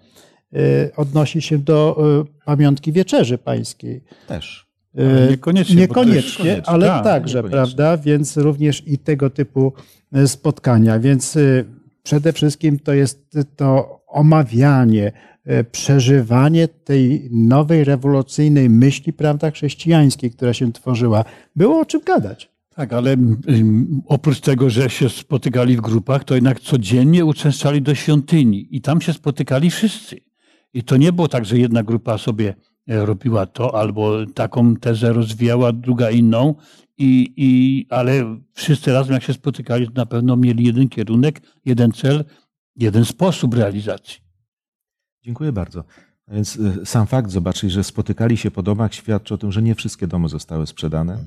odnosi 0.95 1.41
się 1.41 1.57
do 1.57 1.97
pamiątki 2.45 2.91
wieczerzy 2.91 3.37
pańskiej. 3.37 4.03
Też. 4.27 4.67
Ale 4.97 5.29
niekoniecznie, 5.29 5.75
Niekoniecznie, 5.75 6.61
ale 6.65 6.87
tak, 6.87 7.03
także, 7.03 7.43
prawda? 7.43 7.97
Więc 7.97 8.37
również 8.37 8.83
i 8.87 8.97
tego 8.97 9.29
typu 9.29 9.73
spotkania. 10.25 10.99
Więc 10.99 11.37
e, 11.37 11.63
przede 12.03 12.33
wszystkim 12.33 12.79
to 12.79 12.93
jest 12.93 13.37
to 13.55 14.01
omawianie, 14.07 15.11
e, 15.45 15.63
przeżywanie 15.63 16.67
tej 16.67 17.29
nowej, 17.31 17.83
rewolucyjnej 17.83 18.69
myśli, 18.69 19.13
prawda, 19.13 19.51
chrześcijańskiej, 19.51 20.31
która 20.31 20.53
się 20.53 20.73
tworzyła. 20.73 21.25
Było 21.55 21.79
o 21.79 21.85
czym 21.85 22.01
gadać. 22.01 22.51
Tak, 22.75 22.93
ale 22.93 23.17
oprócz 24.05 24.39
tego, 24.39 24.69
że 24.69 24.89
się 24.89 25.09
spotykali 25.09 25.77
w 25.77 25.81
grupach, 25.81 26.23
to 26.23 26.35
jednak 26.35 26.59
codziennie 26.59 27.25
uczęszczali 27.25 27.81
do 27.81 27.95
świątyni 27.95 28.67
i 28.71 28.81
tam 28.81 29.01
się 29.01 29.13
spotykali 29.13 29.71
wszyscy. 29.71 30.17
I 30.73 30.83
to 30.83 30.97
nie 30.97 31.13
było 31.13 31.27
tak, 31.27 31.45
że 31.45 31.57
jedna 31.57 31.83
grupa 31.83 32.17
sobie 32.17 32.55
e, 32.89 33.05
robiła 33.05 33.45
to, 33.45 33.79
albo 33.79 34.25
taką 34.25 34.75
tezę 34.75 35.13
rozwijała, 35.13 35.73
druga 35.73 36.09
inną, 36.09 36.55
i, 36.97 37.33
i, 37.37 37.85
ale 37.89 38.39
wszyscy 38.53 38.93
razem 38.93 39.13
jak 39.13 39.23
się 39.23 39.33
spotykali, 39.33 39.87
to 39.87 39.93
na 39.95 40.05
pewno 40.05 40.37
mieli 40.37 40.65
jeden 40.65 40.89
kierunek, 40.89 41.41
jeden 41.65 41.91
cel, 41.91 42.25
jeden 42.75 43.05
sposób 43.05 43.53
realizacji. 43.53 44.17
Dziękuję 45.23 45.51
bardzo. 45.51 45.83
A 46.27 46.33
Więc 46.33 46.55
y, 46.55 46.85
sam 46.85 47.07
fakt, 47.07 47.31
zobaczyć, 47.31 47.71
że 47.71 47.83
spotykali 47.83 48.37
się 48.37 48.51
po 48.51 48.63
domach, 48.63 48.93
świadczy 48.93 49.33
o 49.33 49.37
tym, 49.37 49.51
że 49.51 49.61
nie 49.61 49.75
wszystkie 49.75 50.07
domy 50.07 50.29
zostały 50.29 50.67
sprzedane. 50.67 51.17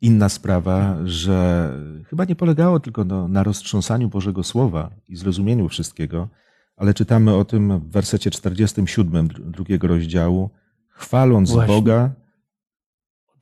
Inna 0.00 0.28
sprawa, 0.28 0.96
że 1.04 1.70
chyba 2.06 2.24
nie 2.24 2.36
polegało 2.36 2.80
tylko 2.80 3.04
no, 3.04 3.28
na 3.28 3.42
roztrząsaniu 3.42 4.08
Bożego 4.08 4.42
Słowa 4.42 4.90
i 5.08 5.16
zrozumieniu 5.16 5.68
wszystkiego, 5.68 6.28
ale 6.76 6.94
czytamy 6.94 7.34
o 7.34 7.44
tym 7.44 7.80
w 7.80 7.92
wersecie 7.92 8.30
47 8.30 9.28
dru- 9.28 9.50
drugiego 9.50 9.86
rozdziału, 9.86 10.50
chwaląc 10.88 11.50
Właśnie. 11.50 11.74
Boga. 11.74 12.21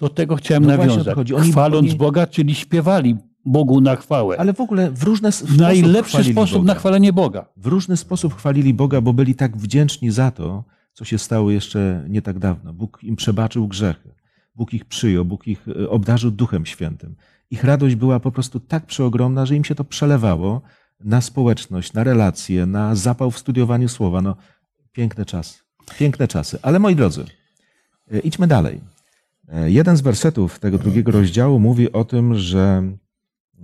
Do 0.01 0.09
tego 0.09 0.37
chciałem 0.37 0.63
No 0.65 0.69
nawiązać. 0.69 1.33
Oni- 1.33 1.51
Chwaląc 1.53 1.89
oni- 1.89 1.97
Boga, 1.99 2.27
czyli 2.27 2.55
śpiewali 2.55 3.17
Bogu 3.45 3.81
na 3.81 3.97
chwałę. 3.97 4.37
Ale 4.41 4.53
w 4.53 4.61
ogóle 4.61 4.91
w 4.91 5.03
różny 5.03 5.33
sposób 5.33 5.59
najlepszy 5.59 6.25
sposób 6.25 6.59
Boga. 6.59 6.75
na 6.75 6.79
chwalenie 6.81 7.13
Boga. 7.13 7.47
W 7.57 7.67
różny 7.67 7.97
sposób 7.97 8.35
chwalili 8.35 8.75
Boga, 8.75 9.01
bo 9.01 9.13
byli 9.13 9.35
tak 9.35 9.57
wdzięczni 9.57 10.11
za 10.11 10.31
to, 10.31 10.65
co 10.93 11.05
się 11.05 11.19
stało 11.19 11.51
jeszcze 11.51 12.05
nie 12.09 12.23
tak 12.23 12.39
dawno. 12.39 12.73
Bóg 12.73 12.99
im 13.03 13.17
przebaczył 13.17 13.69
grzechy. 13.69 14.15
Bóg 14.55 14.75
ich 14.75 14.85
przyjął, 14.85 15.25
Bóg 15.25 15.47
ich 15.49 15.67
e, 15.69 15.91
obdarzył 15.91 16.31
Duchem 16.31 16.67
Świętym. 16.67 17.15
Ich 17.51 17.65
radość 17.65 17.95
była 17.95 18.21
po 18.21 18.33
prostu 18.33 18.61
tak 18.61 18.87
przeogromna, 18.87 19.47
że 19.47 19.57
im 19.57 19.65
się 19.65 19.75
to 19.75 19.85
przelewało 19.85 20.61
na 21.01 21.21
społeczność, 21.21 21.93
na 21.93 22.05
relacje, 22.05 22.67
na 22.67 22.95
zapał 22.95 23.31
w 23.31 23.39
studiowaniu 23.39 23.89
słowa. 23.89 24.23
No, 24.23 24.37
piękne 24.93 25.25
czasy. 25.25 25.59
Piękne 25.99 26.29
czasy. 26.29 26.59
Ale 26.63 26.79
moi 26.79 26.97
drodzy, 26.97 27.25
e, 28.13 28.19
idźmy 28.19 28.47
dalej. 28.47 28.81
E, 29.53 29.71
Jeden 29.71 29.97
z 29.97 30.01
wersetów 30.01 30.59
tego 30.59 30.79
drugiego 30.79 31.13
rozdziału 31.13 31.61
mówi 31.61 31.93
o 31.93 32.05
tym, 32.05 32.35
że 32.35 32.93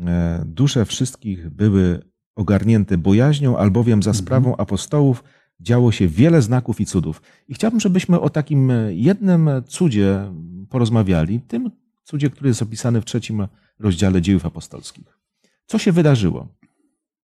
e, 0.06 0.44
dusze 0.46 0.84
wszystkich 0.84 1.50
były 1.50 2.02
ogarnięte 2.36 2.98
bojaźnią, 2.98 3.56
albowiem 3.56 4.02
za 4.02 4.14
sprawą 4.14 4.56
apostołów 4.56 5.24
działo 5.60 5.92
się 5.92 6.08
wiele 6.08 6.42
znaków 6.42 6.80
i 6.80 6.86
cudów. 6.86 7.22
I 7.48 7.54
chciałbym, 7.54 7.80
żebyśmy 7.80 8.20
o 8.20 8.30
takim 8.30 8.70
e, 8.70 8.94
jednym 8.94 9.50
cudzie 9.66 10.32
porozmawiali, 10.70 11.40
tym 11.40 11.70
cudzie, 12.04 12.30
który 12.30 12.48
jest 12.48 12.62
opisany 12.62 13.00
w 13.00 13.04
trzecim 13.04 13.46
rozdziale 13.78 14.22
dziejów 14.22 14.46
apostolskich. 14.46 15.18
Co 15.66 15.78
się 15.78 15.92
wydarzyło? 15.92 16.48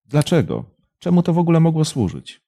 Dlaczego? 0.06 0.64
Czemu 0.98 1.22
to 1.22 1.32
w 1.32 1.38
ogóle 1.38 1.60
mogło 1.60 1.84
służyć? 1.84 2.40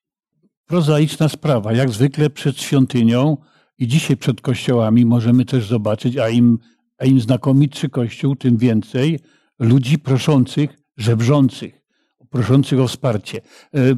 prozaiczna 0.73 1.29
sprawa. 1.29 1.73
Jak 1.73 1.91
zwykle 1.91 2.31
przed 2.31 2.61
świątynią 2.61 3.37
i 3.83 3.89
dzisiaj 3.89 4.17
przed 4.17 4.41
kościołami 4.41 5.07
możemy 5.07 5.45
też 5.45 5.67
zobaczyć, 5.67 6.17
a 6.17 6.29
im, 6.29 6.59
a 6.99 7.05
im 7.05 7.21
znakomitszy 7.21 7.89
kościół, 7.89 8.37
tym 8.37 8.57
więcej 8.57 9.21
ludzi 9.59 9.99
proszących, 9.99 10.79
żebrzących, 10.97 11.83
proszących 12.31 12.81
o 12.81 12.89
wsparcie, 12.89 13.41
e, 13.75 13.95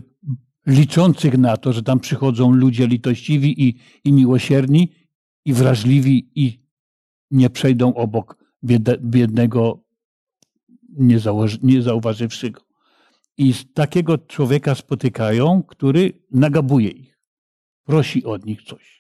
liczących 0.67 1.39
na 1.39 1.57
to, 1.57 1.73
że 1.73 1.83
tam 1.83 2.01
przychodzą 2.01 2.53
ludzie 2.53 2.87
litościwi 2.87 3.65
i, 3.65 3.79
i 4.05 4.13
miłosierni 4.13 4.93
i 5.45 5.53
wrażliwi 5.53 6.31
i 6.35 6.67
nie 7.31 7.51
przejdą 7.51 7.95
obok 7.95 8.37
bied- 8.65 9.01
biednego, 9.01 9.85
nie, 10.99 11.19
założy, 11.19 11.59
nie 11.63 11.83
zauważywszy 11.83 12.51
go. 12.51 12.61
I 13.39 13.55
takiego 13.75 14.19
człowieka 14.19 14.75
spotykają, 14.75 15.63
który 15.63 16.13
nagabuje 16.31 16.89
ich, 16.89 17.19
prosi 17.85 18.25
od 18.25 18.47
nich 18.47 18.63
coś. 18.63 18.94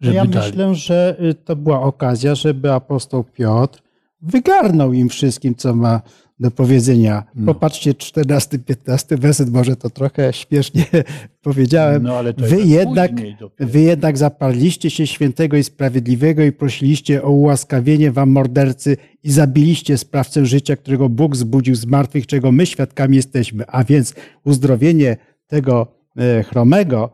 Żeby 0.00 0.16
ja 0.16 0.26
dali. 0.26 0.46
myślę, 0.46 0.74
że 0.74 1.16
y, 1.30 1.34
to 1.34 1.56
była 1.56 1.82
okazja, 1.82 2.34
żeby 2.34 2.72
apostoł 2.72 3.24
Piotr 3.24 3.82
wygarnął 4.22 4.92
im 4.92 5.08
wszystkim, 5.08 5.54
co 5.54 5.74
ma 5.74 6.00
do 6.40 6.50
powiedzenia. 6.50 7.24
No. 7.34 7.54
Popatrzcie, 7.54 7.94
14-15 7.94 9.18
werset, 9.18 9.50
może 9.50 9.76
to 9.76 9.90
trochę 9.90 10.32
śpiesznie 10.32 10.84
powiedziałem. 11.42 12.02
No, 12.02 12.16
ale 12.16 12.34
to 12.34 12.44
wy, 12.44 12.60
jednak, 12.60 13.12
wy 13.58 13.80
jednak 13.80 14.18
zaparliście 14.18 14.90
się 14.90 15.06
świętego 15.06 15.56
i 15.56 15.64
sprawiedliwego 15.64 16.42
i 16.42 16.52
prosiliście 16.52 17.22
o 17.22 17.30
ułaskawienie 17.30 18.12
wam 18.12 18.30
mordercy 18.30 18.96
i 19.22 19.30
zabiliście 19.30 19.98
sprawcę 19.98 20.46
życia, 20.46 20.76
którego 20.76 21.08
Bóg 21.08 21.36
zbudził 21.36 21.74
z 21.74 21.86
martwych, 21.86 22.26
czego 22.26 22.52
my 22.52 22.66
świadkami 22.66 23.16
jesteśmy. 23.16 23.64
A 23.66 23.84
więc 23.84 24.14
uzdrowienie 24.44 25.16
tego 25.46 25.86
e, 26.16 26.42
chromego 26.42 27.10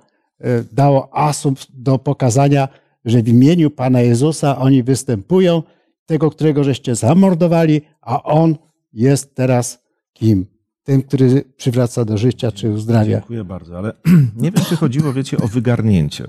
dało 0.72 1.16
asumpt 1.16 1.66
do 1.74 1.98
pokazania, 1.98 2.68
że 3.04 3.22
w 3.22 3.28
imieniu 3.28 3.70
Pana 3.70 4.00
Jezusa 4.00 4.58
oni 4.58 4.82
występują, 4.82 5.62
tego, 6.06 6.30
którego 6.30 6.64
żeście 6.64 6.94
zamordowali, 6.94 7.82
a 8.00 8.22
On 8.22 8.56
jest 8.92 9.34
teraz 9.34 9.82
kim? 10.12 10.46
Tym, 10.84 11.02
który 11.02 11.44
przywraca 11.56 12.04
do 12.04 12.18
życia 12.18 12.52
czy 12.52 12.70
uzdrawia. 12.70 13.18
Dziękuję 13.18 13.44
bardzo, 13.44 13.78
ale 13.78 13.92
nie 14.42 14.50
wiem, 14.50 14.64
czy 14.64 14.76
chodziło, 14.76 15.12
wiecie, 15.12 15.38
o 15.38 15.48
wygarnięcie. 15.48 16.24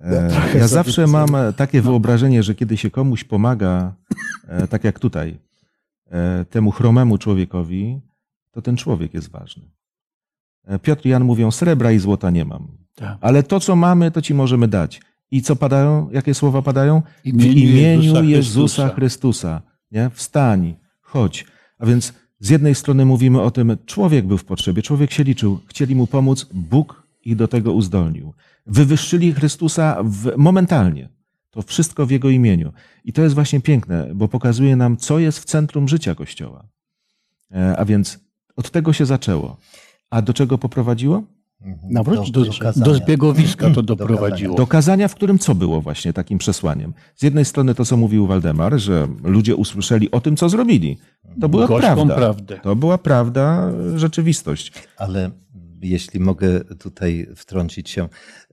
E, 0.00 0.28
trochę 0.28 0.58
Ja 0.58 0.68
zawsze 0.68 1.06
mam 1.06 1.34
e, 1.34 1.52
takie 1.52 1.82
wyobrażenie, 1.82 2.42
że 2.42 2.54
kiedy 2.54 2.76
się 2.76 2.90
komuś 2.90 3.24
pomaga, 3.24 3.94
e, 4.48 4.68
tak 4.68 4.84
jak 4.84 4.98
tutaj, 4.98 5.38
e, 6.10 6.44
temu 6.50 6.70
chromemu 6.70 7.18
człowiekowi, 7.18 8.00
to 8.50 8.62
ten 8.62 8.76
człowiek 8.76 9.14
jest 9.14 9.30
ważny. 9.30 9.62
E, 10.66 10.78
Piotr 10.78 11.06
i 11.06 11.08
Jan 11.08 11.24
mówią, 11.24 11.50
srebra 11.50 11.92
i 11.92 11.98
złota 11.98 12.30
nie 12.30 12.44
mam, 12.44 12.68
Tak. 12.94 13.18
ale 13.20 13.42
to, 13.42 13.60
co 13.60 13.76
mamy, 13.76 14.10
to 14.10 14.22
ci 14.22 14.34
możemy 14.34 14.68
dać. 14.68 15.00
I 15.30 15.42
co 15.42 15.56
padają? 15.56 16.10
Jakie 16.12 16.34
słowa 16.34 16.62
padają? 16.62 17.02
W 17.24 17.30
W 17.32 17.44
imieniu 17.44 18.24
Jezusa, 18.24 18.88
Chrystusa. 18.88 18.88
Chrystusa. 18.88 19.62
Nie? 19.92 20.10
Wstań, 20.14 20.74
chodź. 21.00 21.46
A 21.78 21.86
więc 21.86 22.12
z 22.40 22.50
jednej 22.50 22.74
strony 22.74 23.04
mówimy 23.04 23.40
o 23.40 23.50
tym, 23.50 23.76
człowiek 23.86 24.26
był 24.26 24.38
w 24.38 24.44
potrzebie, 24.44 24.82
człowiek 24.82 25.12
się 25.12 25.24
liczył, 25.24 25.60
chcieli 25.66 25.94
mu 25.94 26.06
pomóc, 26.06 26.46
Bóg 26.52 27.02
ich 27.24 27.36
do 27.36 27.48
tego 27.48 27.72
uzdolnił. 27.72 28.34
Wywyższyli 28.66 29.32
Chrystusa 29.32 29.96
w, 30.04 30.32
momentalnie. 30.36 31.08
To 31.50 31.62
wszystko 31.62 32.06
w 32.06 32.10
Jego 32.10 32.30
imieniu. 32.30 32.72
I 33.04 33.12
to 33.12 33.22
jest 33.22 33.34
właśnie 33.34 33.60
piękne, 33.60 34.08
bo 34.14 34.28
pokazuje 34.28 34.76
nam, 34.76 34.96
co 34.96 35.18
jest 35.18 35.38
w 35.38 35.44
centrum 35.44 35.88
życia 35.88 36.14
Kościoła. 36.14 36.64
E, 37.54 37.76
A 37.76 37.84
więc 37.84 38.18
od 38.56 38.70
tego 38.70 38.92
się 38.92 39.06
zaczęło. 39.06 39.56
A 40.12 40.22
do 40.22 40.32
czego 40.34 40.58
poprowadziło? 40.58 41.22
Nawróć 41.90 42.30
Do, 42.30 42.44
kazania. 42.60 42.86
do 42.86 42.94
zbiegowiska 42.94 43.70
to 43.70 43.82
Do 43.82 43.96
doprowadziło. 43.96 44.56
Do 44.56 44.66
kazania, 44.66 45.08
w 45.08 45.14
którym 45.14 45.38
co 45.38 45.54
było 45.54 45.80
właśnie 45.80 46.12
takim 46.12 46.38
przesłaniem? 46.38 46.94
Z 47.16 47.22
jednej 47.22 47.44
strony 47.44 47.74
to, 47.74 47.84
co 47.84 47.96
mówił 47.96 48.26
Waldemar, 48.26 48.78
że 48.78 49.08
ludzie 49.24 49.56
usłyszeli 49.56 50.10
o 50.10 50.20
tym, 50.20 50.36
co 50.36 50.48
zrobili. 50.48 50.98
To 51.40 51.48
była 51.48 51.66
Gorzką 51.66 51.94
prawda. 51.94 52.14
prawdę. 52.14 52.60
To 52.62 52.76
była 52.76 52.98
prawda, 52.98 53.72
rzeczywistość. 53.96 54.72
Ale 54.96 55.30
jeśli 55.82 56.20
mogę 56.20 56.60
tutaj 56.60 57.26
wtrącić 57.36 57.90
się, 57.90 58.08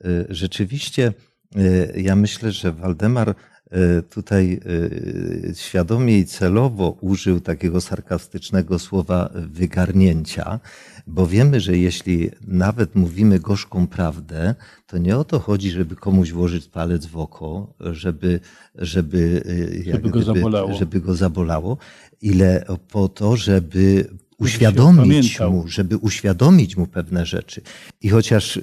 y, 0.05 0.25
rzeczywiście 0.29 1.13
y, 1.57 1.93
ja 2.01 2.15
myślę, 2.15 2.51
że 2.51 2.71
Waldemar 2.71 3.35
tutaj 4.09 4.59
y, 4.65 5.53
świadomie 5.55 6.19
i 6.19 6.25
celowo 6.25 6.97
użył 7.01 7.39
takiego 7.39 7.81
sarkastycznego 7.81 8.79
słowa 8.79 9.29
wygarnięcia, 9.33 10.59
bo 11.07 11.27
wiemy, 11.27 11.59
że 11.59 11.77
jeśli 11.77 12.29
nawet 12.47 12.95
mówimy 12.95 13.39
gorzką 13.39 13.88
prawdę, 13.88 14.55
to 14.88 14.97
nie 14.97 15.17
o 15.17 15.23
to 15.23 15.39
chodzi, 15.39 15.71
żeby 15.71 15.95
komuś 15.95 16.31
włożyć 16.31 16.67
palec 16.67 17.05
w 17.05 17.17
oko, 17.17 17.73
żeby, 17.79 18.39
żeby, 18.75 19.43
y, 19.45 19.83
jak 19.85 20.09
go 20.09 20.21
zabolało. 20.21 20.73
żeby 20.73 21.01
go 21.01 21.15
zabolało, 21.15 21.77
ile 22.21 22.65
po 22.91 23.07
to, 23.07 23.38
żeby 23.38 24.09
uświadomić 24.38 25.39
mu, 25.39 25.67
żeby 25.67 25.97
uświadomić 25.97 26.77
mu 26.77 26.88
pewne 26.88 27.25
rzeczy. 27.25 27.61
I 28.01 28.09
chociaż 28.09 28.59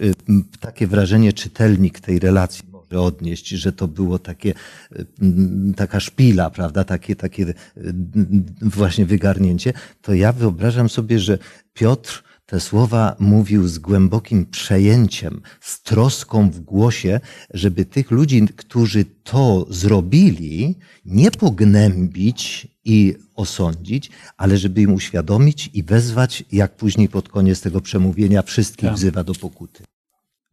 takie 0.61 0.87
wrażenie 0.87 1.33
czytelnik 1.33 2.01
tej 2.01 2.19
relacji 2.19 2.76
może 2.91 3.01
odnieść, 3.01 3.49
że 3.49 3.73
to 3.73 3.89
było 3.89 4.19
takie, 4.19 4.55
y, 4.93 5.07
m, 5.23 5.75
taka 5.77 6.01
szpila, 6.01 6.51
prawda, 6.51 6.85
takie, 6.85 7.17
takie 7.17 7.43
y, 7.43 7.55
m, 7.77 8.45
właśnie 8.63 9.07
wygarnięcie, 9.07 9.73
to 10.03 10.15
ja 10.15 10.33
wyobrażam 10.33 10.89
sobie, 10.89 11.19
że 11.19 11.39
Piotr 11.73 12.23
te 12.47 12.61
słowa 12.61 13.17
mówił 13.19 13.69
z 13.69 13.79
głębokim 13.79 14.47
przejęciem, 14.47 15.41
z 15.61 15.83
troską 15.83 16.51
w 16.51 16.61
głosie, 16.61 17.21
żeby 17.55 17.85
tych 17.85 18.11
ludzi, 18.11 18.49
którzy 18.57 19.05
to 19.05 19.67
zrobili, 19.71 20.75
nie 21.05 21.31
pognębić 21.31 22.69
i 22.85 23.15
osądzić, 23.35 24.11
ale 24.37 24.59
żeby 24.59 24.83
im 24.83 24.95
uświadomić 24.95 25.71
i 25.75 25.83
wezwać, 25.83 26.45
jak 26.53 26.77
później 26.77 27.09
pod 27.09 27.29
koniec 27.29 27.61
tego 27.61 27.81
przemówienia 27.81 28.43
wszystkich 28.43 28.89
Tak. 28.89 28.97
wzywa 28.97 29.25
do 29.25 29.35
pokuty. 29.35 29.85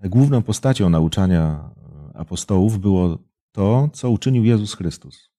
Główną 0.03 0.41
postacią 0.41 0.89
nauczania 0.89 1.69
apostołów 2.13 2.79
było 2.79 3.17
to, 3.51 3.89
co 3.93 4.09
uczynił 4.09 4.43
Jezus 4.43 4.75
Chrystus. 4.75 5.29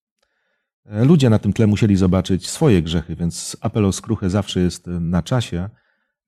E, 0.84 1.04
Ludzie 1.04 1.30
na 1.30 1.38
tym 1.38 1.52
tle 1.52 1.66
musieli 1.66 1.96
zobaczyć 1.96 2.48
swoje 2.48 2.82
grzechy, 2.82 3.16
więc 3.16 3.56
apel 3.60 3.84
o 3.84 3.92
skruchę 3.92 4.30
zawsze 4.30 4.60
jest 4.60 4.86
na 4.86 5.22
czasie, 5.22 5.68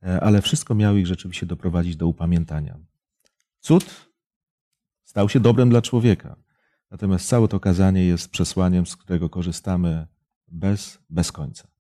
e, 0.02 0.20
ale 0.20 0.42
wszystko 0.42 0.74
miało 0.74 0.96
ich 0.96 1.06
rzeczywiście 1.06 1.46
doprowadzić 1.46 1.96
do 1.96 2.06
upamiętania. 2.06 2.78
Cud 3.60 4.10
stał 5.04 5.28
się 5.28 5.40
dobrem 5.40 5.70
dla 5.70 5.82
człowieka, 5.82 6.36
natomiast 6.90 7.28
całe 7.28 7.48
to 7.48 7.60
kazanie 7.60 8.04
jest 8.04 8.30
przesłaniem, 8.30 8.86
z 8.86 8.96
którego 8.96 9.28
korzystamy 9.28 10.06
bez, 10.48 10.98
bez 11.10 11.32
końca. 11.32 11.75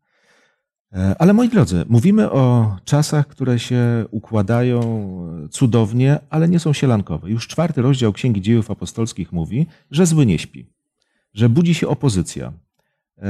E, 0.96 1.14
Ale 1.18 1.32
moi 1.32 1.48
drodzy, 1.48 1.84
mówimy 1.88 2.30
o 2.30 2.76
czasach, 2.84 3.26
które 3.26 3.58
się 3.58 4.04
układają 4.10 4.80
cudownie, 5.50 6.18
ale 6.30 6.48
nie 6.48 6.58
są 6.60 6.72
sielankowe. 6.72 7.30
Już 7.30 7.48
czwarty 7.48 7.82
rozdział 7.82 8.12
Księgi 8.12 8.40
Dziejów 8.42 8.70
Apostolskich 8.70 9.32
mówi, 9.32 9.66
że 9.90 10.06
zły 10.06 10.26
nie 10.26 10.38
śpi, 10.38 10.66
że 11.34 11.48
budzi 11.48 11.74
się 11.74 11.88
opozycja. 11.88 12.52
E, 13.18 13.28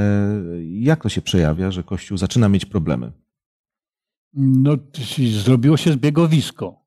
Jak 0.63 1.03
to 1.03 1.09
się 1.09 1.23
przejawia, 1.23 1.71
że 1.71 1.83
Kościół 1.83 2.19
zaczyna 2.19 2.49
mieć 2.49 2.65
problemy? 2.65 3.13
No, 4.35 4.77
zrobiło 5.33 5.77
się 5.77 5.93
zbiegowisko. 5.93 6.87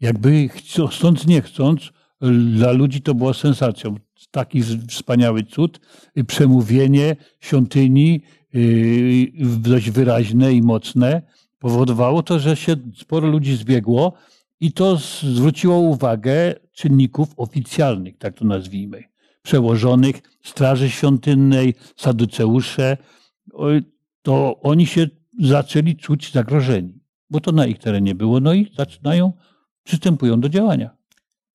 Jakby 0.00 0.48
chcą- 0.48 0.86
chcąc, 0.86 1.26
nie 1.26 1.42
chcąc, 1.42 1.90
dla 2.56 2.72
ludzi 2.72 3.02
to 3.02 3.14
było 3.14 3.34
sensacją. 3.34 3.94
Taki 4.30 4.62
wspaniały 4.88 5.42
cud, 5.42 5.80
przemówienie 6.26 7.16
świątyni 7.40 8.22
dość 9.58 9.90
wyraźne 9.90 10.52
i 10.52 10.62
mocne 10.62 11.22
powodowało 11.58 12.22
to, 12.22 12.38
że 12.38 12.56
się 12.56 12.76
sporo 12.96 13.28
ludzi 13.28 13.56
zbiegło 13.56 14.12
i 14.60 14.72
to 14.72 14.96
zwróciło 15.22 15.78
uwagę 15.78 16.54
czynników 16.72 17.28
oficjalnych, 17.36 18.18
tak 18.18 18.34
to 18.34 18.44
nazwijmy, 18.44 19.04
przełożonych, 19.42 20.22
Straży 20.42 20.90
Świątynnej, 20.90 21.74
Saduceusze, 21.96 22.96
to 24.22 24.60
oni 24.60 24.86
się 24.86 25.06
zaczęli 25.40 25.96
czuć 25.96 26.32
zagrożeni, 26.32 27.00
bo 27.30 27.40
to 27.40 27.52
na 27.52 27.66
ich 27.66 27.78
terenie 27.78 28.14
było, 28.14 28.40
no 28.40 28.54
i 28.54 28.72
zaczynają, 28.76 29.32
przystępują 29.84 30.40
do 30.40 30.48
działania. 30.48 30.90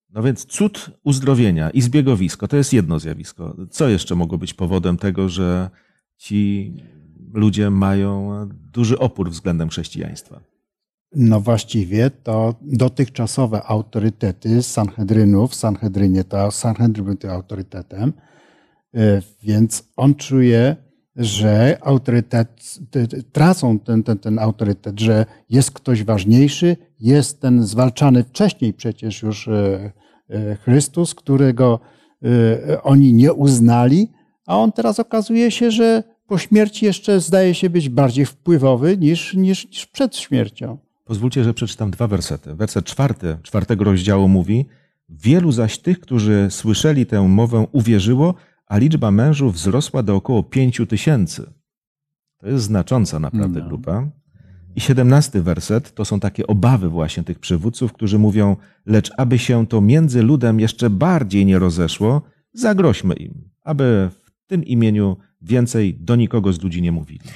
No 0.09 0.23
więc 0.23 0.45
cud 0.45 0.91
uzdrowienia 1.03 1.69
i 1.69 1.81
zbiegowisko 1.81 2.47
to 2.47 2.57
jest 2.57 2.73
jedno 2.73 2.99
zjawisko. 2.99 3.55
Co 3.69 3.89
jeszcze 3.89 4.15
mogło 4.15 4.37
być 4.37 4.53
powodem 4.53 4.97
tego, 4.97 5.29
że 5.29 5.69
ci 6.17 6.73
ludzie 7.33 7.69
mają 7.69 8.31
duży 8.73 8.99
opór 8.99 9.29
względem 9.29 9.69
chrześcijaństwa? 9.69 10.41
No 11.15 11.41
właściwie 11.41 12.09
to 12.09 12.55
dotychczasowe 12.61 13.63
autorytety 13.63 14.63
Sanhedrynów, 14.63 15.51
w 15.51 15.55
Sanhedrynie 15.55 16.23
to 16.23 16.51
Sanhedryn 16.51 17.05
był 17.05 17.15
tym 17.15 17.29
autorytetem, 17.29 18.13
y, 18.95 19.21
więc 19.43 19.83
on 19.95 20.15
czuje, 20.15 20.75
że 21.15 21.77
autorytet, 21.81 22.79
tracą 23.31 23.79
ten, 23.79 24.03
ten, 24.03 24.17
ten 24.17 24.39
autorytet, 24.39 24.99
że 24.99 25.25
jest 25.49 25.71
ktoś 25.71 26.03
ważniejszy, 26.03 26.77
jest 26.99 27.41
ten 27.41 27.63
zwalczany 27.63 28.23
wcześniej 28.23 28.73
przecież 28.73 29.21
już 29.21 29.47
y, 29.47 29.91
y, 30.31 30.57
Chrystus, 30.63 31.15
którego 31.15 31.79
oni 32.83 33.13
nie 33.13 33.33
uznali, 33.33 34.11
a 34.45 34.57
on 34.57 34.71
teraz 34.71 34.99
okazuje 34.99 35.51
się, 35.51 35.71
że 35.71 36.03
po 36.27 36.37
śmierci 36.37 36.85
jeszcze 36.85 37.19
zdaje 37.19 37.53
się 37.53 37.69
być 37.69 37.89
bardziej 37.89 38.25
wpływowy 38.25 38.97
niż, 38.97 39.33
niż, 39.33 39.67
niż 39.69 39.85
przed 39.85 40.17
śmiercią. 40.17 40.77
Pozwólcie, 41.05 41.43
że 41.43 41.53
przeczytam 41.53 41.91
dwa 41.91 42.07
wersety. 42.07 42.55
Werset 42.55 42.85
czwarty, 42.85 43.37
czwartego 43.43 43.83
rozdziału 43.83 44.27
mówi: 44.27 44.65
Wielu 45.09 45.51
zaś 45.51 45.77
tych, 45.77 45.99
którzy 45.99 46.47
słyszeli 46.49 47.05
tę 47.05 47.21
mowę, 47.21 47.65
uwierzyło, 47.71 48.33
a 48.67 48.77
liczba 48.77 49.11
mężów 49.11 49.53
wzrosła 49.53 50.03
do 50.03 50.15
około 50.15 50.43
pięciu 50.43 50.85
tysięcy. 50.85 51.53
To 52.37 52.47
jest 52.47 52.63
znacząca 52.63 53.19
naprawdę 53.19 53.59
No. 53.59 53.67
grupa. 53.67 54.07
I 54.75 54.81
siedemnasty 54.81 55.41
werset 55.41 55.93
to 55.95 56.05
są 56.05 56.19
takie 56.19 56.47
obawy 56.47 56.89
właśnie 56.89 57.23
tych 57.23 57.39
przywódców, 57.39 57.93
którzy 57.93 58.19
mówią: 58.19 58.55
Lecz 58.85 59.11
aby 59.17 59.39
się 59.39 59.67
to 59.67 59.81
między 59.81 60.23
ludem 60.23 60.59
jeszcze 60.59 60.89
bardziej 60.89 61.45
nie 61.45 61.59
rozeszło, 61.59 62.21
zagroźmy 62.53 63.13
im, 63.13 63.49
aby 63.63 64.09
w 64.45 64.47
tym 64.47 64.65
imieniu 64.65 65.17
więcej 65.41 65.97
do 65.99 66.15
nikogo 66.15 66.53
z 66.53 66.61
ludzi 66.61 66.81
nie 66.81 66.91
mówili. 66.91 67.29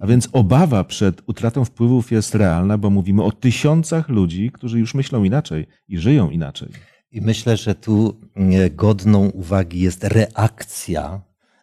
A 0.00 0.06
więc 0.06 0.28
obawa 0.32 0.84
przed 0.84 1.22
utratą 1.26 1.64
wpływów 1.64 2.12
jest 2.12 2.34
realna, 2.34 2.78
bo 2.78 2.90
mówimy 2.90 3.22
o 3.22 3.32
tysiącach 3.32 4.08
ludzi, 4.08 4.50
którzy 4.52 4.78
już 4.78 4.94
myślą 4.94 5.24
inaczej 5.24 5.66
i 5.88 5.98
żyją 5.98 6.30
inaczej. 6.30 6.68
I 7.12 7.20
myślę, 7.20 7.56
że 7.56 7.74
tu 7.74 8.20
nie, 8.36 8.70
godną 8.70 9.28
uwagi 9.28 9.80
jest 9.80 10.04
reakcja 10.04 11.20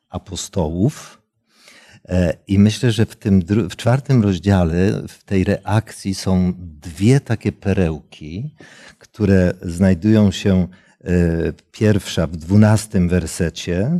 apostołów. 0.10 1.22
E, 2.06 2.34
I 2.48 2.60
myślę, 2.60 2.92
że 2.92 3.06
w 3.06 3.16
tym 3.16 3.42
w 3.70 3.76
czwartym 3.76 4.24
rozdziale, 4.24 5.04
w 5.08 5.24
tej 5.24 5.44
reakcji 5.44 6.16
są 6.16 6.54
dwie 6.58 7.20
takie 7.20 7.52
perełki, 7.52 8.56
które 8.98 9.54
znajdują 9.62 10.32
się 10.32 10.68
e, 11.04 11.08
pierwsza 11.72 12.28
w 12.28 12.38
dwunastym 12.38 13.10
wersecie, 13.10 14.00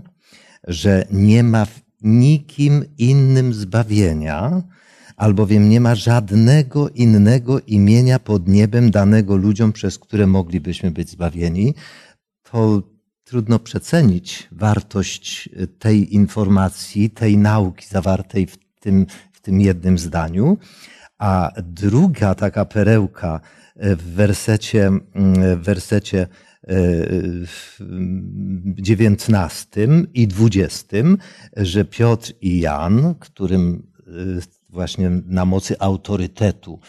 że 0.68 1.06
nie 1.12 1.44
ma 1.44 1.66
w 1.66 1.82
nikim 2.02 2.86
innym 2.98 3.54
zbawienia, 3.54 4.64
albowiem 5.18 5.70
nie 5.70 5.82
ma 5.82 5.96
żadnego 5.96 6.90
innego 6.90 7.60
imienia 7.60 8.20
pod 8.20 8.48
niebem 8.48 8.92
danego 8.92 9.36
ludziom, 9.36 9.74
przez 9.74 10.00
które 10.00 10.28
moglibyśmy 10.28 10.92
być 10.92 11.10
zbawieni, 11.10 11.74
to 12.52 12.84
trudno 13.24 13.60
przecenić 13.60 14.48
wartość 14.52 15.50
tej 15.80 16.16
informacji, 16.16 17.10
tej 17.10 17.38
nauki 17.38 17.88
zawartej 17.88 18.48
w 18.48 18.58
tym, 18.80 19.06
w 19.32 19.42
tym 19.42 19.62
jednym 19.62 19.98
zdaniu. 19.98 20.58
A 21.18 21.52
druga 21.64 22.36
taka 22.36 22.66
perełka 22.66 23.40
w 23.76 24.04
wersecie, 24.04 24.92
w 25.56 25.64
wersecie 25.64 26.28
19 28.76 29.88
i 30.14 30.28
20, 30.28 30.98
że 31.58 31.86
Piotr 31.86 32.34
i 32.42 32.60
Jan, 32.60 33.16
którym 33.20 33.92
właśnie 34.70 35.10
na 35.10 35.46
mocy 35.46 35.80
autorytetu 35.80 36.80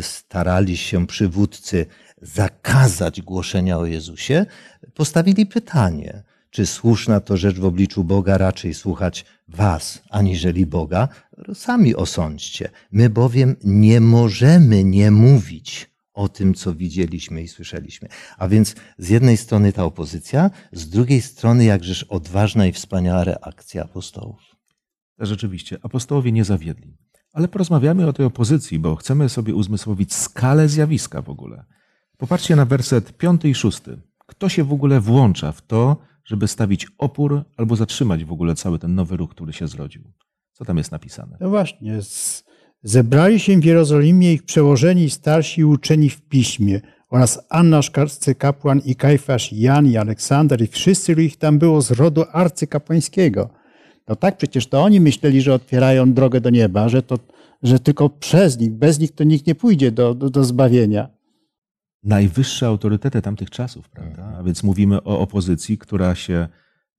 starali 0.00 0.76
się 0.76 1.06
przywódcy 1.06 1.86
zakazać 2.22 3.22
głoszenia 3.22 3.78
o 3.78 3.86
Jezusie, 3.86 4.46
postawili 4.94 5.46
pytanie, 5.46 6.22
czy 6.50 6.66
słuszna 6.66 7.20
to 7.20 7.36
rzecz 7.36 7.56
w 7.56 7.64
obliczu 7.64 8.04
Boga 8.04 8.38
raczej 8.38 8.74
słuchać 8.74 9.24
was, 9.48 10.02
aniżeli 10.10 10.66
Boga? 10.66 11.08
Sami 11.54 11.96
osądźcie. 11.96 12.70
My 12.92 13.10
bowiem 13.10 13.56
nie 13.64 14.00
możemy 14.00 14.84
nie 14.84 15.10
mówić 15.10 15.91
o 16.14 16.28
tym, 16.28 16.54
co 16.54 16.74
widzieliśmy 16.74 17.42
i 17.42 17.48
słyszeliśmy. 17.48 18.08
A 18.38 18.48
więc 18.48 18.74
z 18.98 19.08
jednej 19.08 19.36
strony 19.36 19.72
ta 19.72 19.84
opozycja, 19.84 20.50
z 20.72 20.88
drugiej 20.88 21.22
strony 21.22 21.64
jakżeż 21.64 22.02
odważna 22.04 22.66
i 22.66 22.72
wspaniała 22.72 23.24
reakcja 23.24 23.84
apostołów. 23.84 24.40
Rzeczywiście, 25.18 25.78
apostołowie 25.82 26.32
nie 26.32 26.44
zawiedli. 26.44 26.96
Ale 27.32 27.48
porozmawiamy 27.48 28.06
o 28.06 28.12
tej 28.12 28.26
opozycji, 28.26 28.78
bo 28.78 28.96
chcemy 28.96 29.28
sobie 29.28 29.54
uzmysłowić 29.54 30.14
skalę 30.14 30.68
zjawiska 30.68 31.22
w 31.22 31.30
ogóle. 31.30 31.64
Popatrzcie 32.16 32.56
na 32.56 32.64
werset 32.64 33.16
piąty 33.16 33.48
i 33.48 33.54
szósty. 33.54 34.00
Kto 34.26 34.48
się 34.48 34.64
w 34.64 34.72
ogóle 34.72 35.00
włącza 35.00 35.52
w 35.52 35.62
to, 35.62 35.96
żeby 36.24 36.48
stawić 36.48 36.86
opór 36.98 37.44
albo 37.56 37.76
zatrzymać 37.76 38.24
w 38.24 38.32
ogóle 38.32 38.54
cały 38.54 38.78
ten 38.78 38.94
nowy 38.94 39.16
ruch, 39.16 39.30
który 39.30 39.52
się 39.52 39.68
zrodził? 39.68 40.12
Co 40.52 40.64
tam 40.64 40.78
jest 40.78 40.92
napisane? 40.92 41.36
No 41.40 41.48
właśnie, 41.50 42.00
zebrali 42.82 43.40
się 43.40 43.60
w 43.60 43.64
Jerozolimie 43.64 44.32
ich 44.32 44.42
przełożeni, 44.42 45.10
starsi 45.10 45.60
i 45.60 45.64
uczeni 45.64 46.10
w 46.10 46.20
piśmie 46.20 46.80
oraz 47.10 47.46
Annasz 47.48 47.90
arcykapłan 47.94 48.80
i 48.84 48.96
Kajfasz, 48.96 49.52
Jan 49.52 49.86
i 49.86 49.96
Aleksander 49.96 50.62
i 50.62 50.66
wszyscy, 50.66 51.12
ich 51.12 51.36
tam 51.36 51.58
było 51.58 51.82
z 51.82 51.90
rodu 51.90 52.24
arcykapłańskiego. 52.32 53.50
No 54.08 54.16
tak, 54.16 54.36
przecież 54.36 54.66
to 54.66 54.82
oni 54.82 55.00
myśleli, 55.00 55.42
że 55.42 55.54
otwierają 55.54 56.12
drogę 56.12 56.40
do 56.40 56.50
nieba, 56.50 56.88
że, 56.88 57.02
to, 57.02 57.18
że 57.62 57.78
tylko 57.78 58.10
przez 58.10 58.58
nich, 58.58 58.72
bez 58.72 58.98
nich 58.98 59.12
to 59.14 59.24
nikt 59.24 59.46
nie 59.46 59.54
pójdzie 59.54 59.92
do, 59.92 60.14
do, 60.14 60.30
do 60.30 60.44
zbawienia 60.44 61.08
najwyższe 62.02 62.66
autorytety 62.66 63.22
tamtych 63.22 63.50
czasów, 63.50 63.88
prawda? 63.88 64.22
Mhm. 64.22 64.40
A 64.40 64.42
więc 64.42 64.62
mówimy 64.62 65.02
o 65.02 65.20
opozycji, 65.20 65.78
która 65.78 66.14
się, 66.14 66.48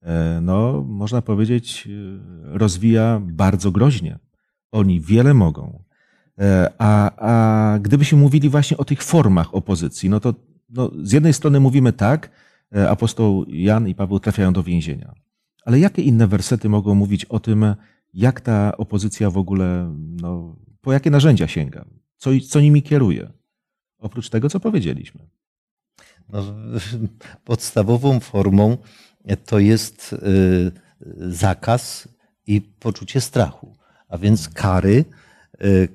e, 0.02 0.40
no, 0.42 0.84
można 0.88 1.22
powiedzieć, 1.22 1.88
e, 1.88 2.58
rozwija 2.58 3.20
bardzo 3.24 3.70
groźnie. 3.70 4.18
Oni 4.74 5.00
wiele 5.00 5.34
mogą. 5.34 5.82
E, 6.38 6.72
a, 6.78 7.10
a 7.16 7.78
gdybyśmy 7.78 8.18
mówili 8.18 8.48
właśnie 8.48 8.76
o 8.76 8.84
tych 8.84 9.02
formach 9.02 9.54
opozycji, 9.54 10.10
no 10.10 10.20
to 10.20 10.34
no, 10.70 10.90
z 11.02 11.12
jednej 11.12 11.32
strony 11.32 11.60
mówimy 11.60 11.92
tak, 11.92 12.30
apostoł 12.88 13.44
Jan 13.48 13.88
i 13.88 13.94
Paweł 13.94 14.20
trafiają 14.20 14.52
do 14.52 14.62
więzienia. 14.62 15.14
Ale 15.64 15.78
jakie 15.78 16.02
inne 16.02 16.26
wersety 16.26 16.68
mogą 16.68 16.94
mówić 16.94 17.24
o 17.24 17.40
tym, 17.40 17.74
jak 18.14 18.40
ta 18.40 18.76
opozycja 18.76 19.30
w 19.30 19.38
ogóle, 19.38 19.94
no, 20.22 20.56
po 20.80 20.92
jakie 20.92 21.10
narzędzia 21.10 21.48
sięga? 21.48 21.84
Co, 22.16 22.30
co 22.48 22.60
nimi 22.60 22.82
kieruje? 22.82 23.30
oprócz 24.04 24.28
tego, 24.28 24.50
co 24.50 24.60
powiedzieliśmy? 24.60 25.28
No, 26.28 26.44
podstawową 27.44 28.20
formą 28.20 28.76
to 29.46 29.58
jest 29.58 30.12
y, 30.12 30.72
zakaz 31.16 32.08
i 32.46 32.60
poczucie 32.60 33.20
strachu, 33.20 33.73
a 34.14 34.18
więc 34.18 34.48
kary 34.48 35.04
y, 35.64 35.88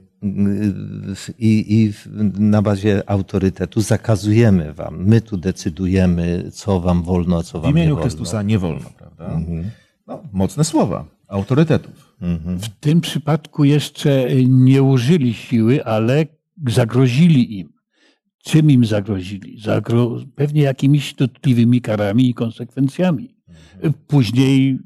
i, 1.39 1.51
i 1.75 1.93
na 2.39 2.61
bazie 2.61 3.09
autorytetu 3.09 3.81
zakazujemy 3.81 4.73
wam. 4.73 5.05
My 5.05 5.21
tu 5.21 5.37
decydujemy, 5.37 6.51
co 6.51 6.79
wam 6.79 7.03
wolno, 7.03 7.37
a 7.37 7.43
co 7.43 7.61
wam 7.61 7.67
nie 7.67 7.73
wolno. 7.73 7.73
W 7.73 7.87
imieniu 7.87 8.01
Chrystusa 8.01 8.43
nie 8.43 8.59
wolno, 8.59 8.89
prawda? 8.97 9.25
Mhm. 9.25 9.71
No, 10.07 10.23
mocne 10.33 10.63
słowa 10.63 11.05
autorytetów. 11.27 12.15
Mhm. 12.21 12.59
W 12.59 12.69
tym 12.69 13.01
przypadku 13.01 13.63
jeszcze 13.63 14.27
nie 14.47 14.83
użyli 14.83 15.33
siły, 15.33 15.85
ale 15.85 16.25
zagrozili 16.67 17.59
im. 17.59 17.69
Czym 18.43 18.71
im 18.71 18.85
zagrozili? 18.85 19.61
Zagro... 19.61 20.17
Pewnie 20.35 20.61
jakimiś 20.61 21.13
dotkliwymi 21.13 21.81
karami 21.81 22.29
i 22.29 22.33
konsekwencjami. 22.33 23.35
Później 24.07 24.79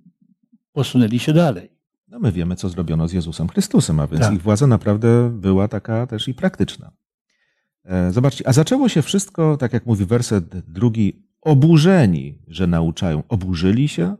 posunęli 0.73 1.19
się 1.19 1.33
dalej. 1.33 1.72
No 2.13 2.19
my 2.19 2.32
wiemy, 2.32 2.56
co 2.56 2.69
zrobiono 2.69 3.08
z 3.08 3.13
Jezusem 3.13 3.47
Chrystusem, 3.47 3.99
a 3.99 4.08
więc 4.08 4.23
tak. 4.23 4.34
ich 4.34 4.41
władza 4.41 4.67
naprawdę 4.67 5.30
była 5.30 5.67
taka 5.67 6.08
też 6.08 6.28
i 6.28 6.34
praktyczna. 6.34 6.91
E, 7.86 8.12
zobaczcie, 8.12 8.47
a 8.47 8.54
zaczęło 8.54 8.89
się 8.89 9.02
wszystko, 9.02 9.58
tak 9.58 9.73
jak 9.73 9.86
mówi 9.86 10.06
werset 10.06 10.71
drugi, 10.71 11.26
oburzeni, 11.41 12.39
że 12.47 12.67
nauczają. 12.67 13.23
Oburzyli 13.30 13.88
się, 13.88 14.15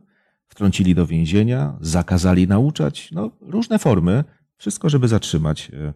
wtrącili 0.46 0.94
do 0.94 1.06
więzienia, 1.06 1.78
zakazali 1.80 2.48
nauczać, 2.48 3.10
no 3.12 3.30
różne 3.40 3.78
formy, 3.78 4.24
wszystko, 4.56 4.88
żeby 4.88 5.08
zatrzymać 5.08 5.70
e, 5.74 5.92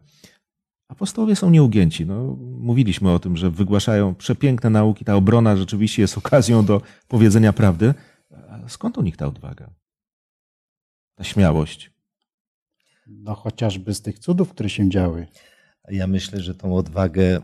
Apostołowie 0.88 1.36
są 1.36 1.50
nieugięci. 1.50 2.06
No, 2.06 2.36
mówiliśmy 2.40 3.10
o 3.10 3.18
tym, 3.18 3.36
że 3.36 3.50
wygłaszają 3.50 4.14
przepiękne 4.14 4.70
nauki. 4.70 5.04
Ta 5.04 5.14
obrona 5.14 5.56
rzeczywiście 5.56 6.02
jest 6.02 6.18
okazją 6.18 6.64
do 6.64 6.82
powiedzenia 7.08 7.52
prawdy. 7.52 7.94
Ale 8.50 8.68
skąd 8.68 8.98
u 8.98 9.02
nich 9.02 9.16
ta 9.16 9.26
odwaga? 9.26 9.70
Ta 11.18 11.24
śmiałość? 11.24 11.90
No 13.06 13.34
chociażby 13.34 13.94
z 13.94 14.02
tych 14.02 14.18
cudów, 14.18 14.50
które 14.50 14.70
się 14.70 14.90
działy. 14.90 15.26
Ja 15.90 16.06
myślę, 16.06 16.40
że 16.40 16.54
tą 16.54 16.76
odwagę 16.76 17.40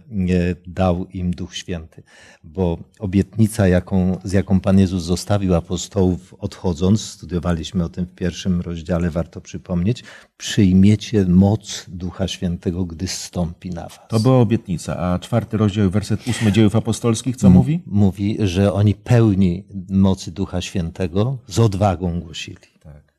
dał 0.67 1.07
im 1.07 1.31
Duch 1.31 1.57
Święty, 1.57 2.03
bo 2.45 2.79
obietnica, 2.99 3.69
jaką, 3.69 4.19
z 4.25 4.33
jaką 4.33 4.61
Pan 4.61 4.79
Jezus 4.79 5.03
zostawił 5.03 5.55
apostołów 5.55 6.35
odchodząc, 6.35 7.01
studiowaliśmy 7.01 7.85
o 7.85 7.89
tym 7.89 8.07
w 8.07 8.15
pierwszym 8.15 8.61
rozdziale, 8.61 9.11
warto 9.11 9.41
przypomnieć, 9.41 10.05
przyjmiecie 10.37 11.25
moc 11.25 11.87
Ducha 11.89 12.29
Świętego, 12.29 12.85
gdy 12.85 13.09
zstąpi 13.09 13.71
na 13.71 13.83
was. 13.83 13.99
To 14.09 14.21
była 14.21 14.39
obietnica, 14.39 14.97
a 14.97 15.19
czwarty 15.19 15.57
rozdział, 15.57 15.91
werset 15.91 16.29
ósmy 16.29 16.53
dziejów 16.53 16.77
apostolskich, 16.77 17.37
co 17.37 17.47
M 17.47 17.53
mówi? 17.53 17.83
Mówi, 17.87 18.37
że 18.41 18.73
oni 18.73 18.95
pełni 18.95 19.65
mocy 19.91 20.33
Ducha 20.33 20.61
Świętego 20.61 21.39
z 21.47 21.59
odwagą 21.59 22.21
głosili. 22.21 22.74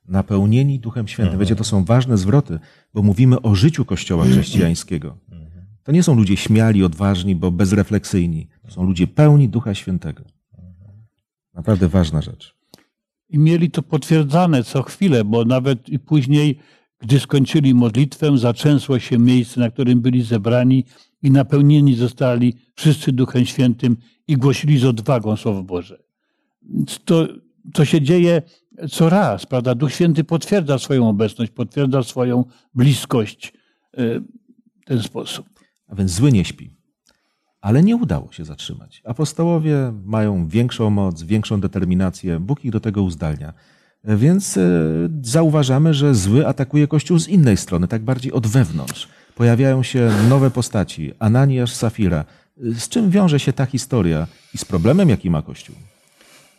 Napełnieni 0.08 0.80
Duchem 0.80 1.08
Świętym. 1.08 1.34
Mhm. 1.34 1.40
Wiecie, 1.40 1.56
to 1.56 1.64
są 1.64 1.86
ważne 1.86 2.18
zwroty, 2.18 2.60
bo 2.94 3.02
mówimy 3.02 3.42
o 3.42 3.56
życiu 3.56 3.86
Kościoła 3.86 4.26
chrześcijańskiego. 4.26 5.18
To 5.84 5.92
nie 5.92 6.04
są 6.04 6.16
ludzie 6.16 6.38
śmiali, 6.38 6.84
odważni, 6.84 7.36
bo 7.36 7.52
bezrefleksyjni. 7.52 8.48
To 8.66 8.72
są 8.72 8.84
ludzie 8.84 9.08
pełni 9.08 9.50
Ducha 9.50 9.74
Świętego. 9.74 10.24
Naprawdę 11.54 11.88
ważna 11.88 12.22
rzecz. 12.22 12.56
I 13.30 13.40
mieli 13.40 13.72
to 13.72 13.82
potwierdzane 13.82 14.64
co 14.64 14.84
chwilę, 14.84 15.26
bo 15.26 15.46
nawet 15.46 15.90
i 15.90 16.00
później, 16.00 16.60
gdy 17.00 17.20
skończyli 17.20 17.74
modlitwę, 17.74 18.38
zaczęsło 18.38 19.00
się 19.00 19.18
miejsce, 19.20 19.60
na 19.60 19.72
którym 19.72 20.02
byli 20.02 20.24
zebrani 20.24 20.84
i 21.22 21.32
napełnieni 21.32 21.96
zostali 21.96 22.54
wszyscy 22.76 23.12
Duchem 23.12 23.46
Świętym 23.46 23.98
i 24.28 24.38
głosili 24.38 24.80
z 24.80 24.86
odwagą 24.86 25.36
Słowo 25.36 25.64
Boże. 25.64 26.04
To, 27.06 27.28
to 27.74 27.86
się 27.86 28.02
dzieje 28.02 28.42
co 28.92 29.10
raz, 29.10 29.46
prawda? 29.46 29.76
Duch 29.76 29.94
Święty 29.94 30.24
potwierdza 30.24 30.80
swoją 30.80 31.10
obecność, 31.10 31.52
potwierdza 31.52 32.04
swoją 32.04 32.44
bliskość 32.74 33.54
e, 33.94 34.20
w 34.82 34.86
ten 34.86 35.04
sposób. 35.04 35.50
A 35.88 35.96
więc 35.96 36.12
zły 36.12 36.32
nie 36.32 36.46
śpi. 36.46 36.72
Ale 37.62 37.84
nie 37.84 37.96
udało 37.96 38.32
się 38.32 38.46
zatrzymać. 38.46 39.02
Apostołowie 39.06 39.94
mają 40.06 40.48
większą 40.48 40.90
moc, 40.90 41.24
większą 41.24 41.62
determinację. 41.62 42.40
Bóg 42.40 42.66
ich 42.66 42.72
do 42.72 42.80
tego 42.80 43.04
uzdalnia. 43.04 43.54
E, 44.04 44.18
więc 44.18 44.58
e, 44.58 44.62
zauważamy, 45.22 45.94
że 45.94 46.16
zły 46.16 46.48
atakuje 46.48 46.88
Kościół 46.88 47.20
z 47.20 47.28
innej 47.28 47.58
strony, 47.58 47.88
tak 47.88 48.04
bardziej 48.04 48.32
od 48.32 48.48
wewnątrz. 48.48 49.08
Pojawiają 49.36 49.84
się 49.84 50.12
nowe 50.30 50.52
postaci, 50.52 51.12
Ananiasz, 51.20 51.74
Safira. 51.74 52.26
Z 52.58 52.90
czym 52.90 53.10
wiąże 53.10 53.40
się 53.40 53.54
ta 53.54 53.66
historia 53.66 54.28
i 54.54 54.58
z 54.58 54.66
problemem, 54.66 55.10
jaki 55.10 55.30
ma 55.30 55.42
Kościół? 55.42 55.76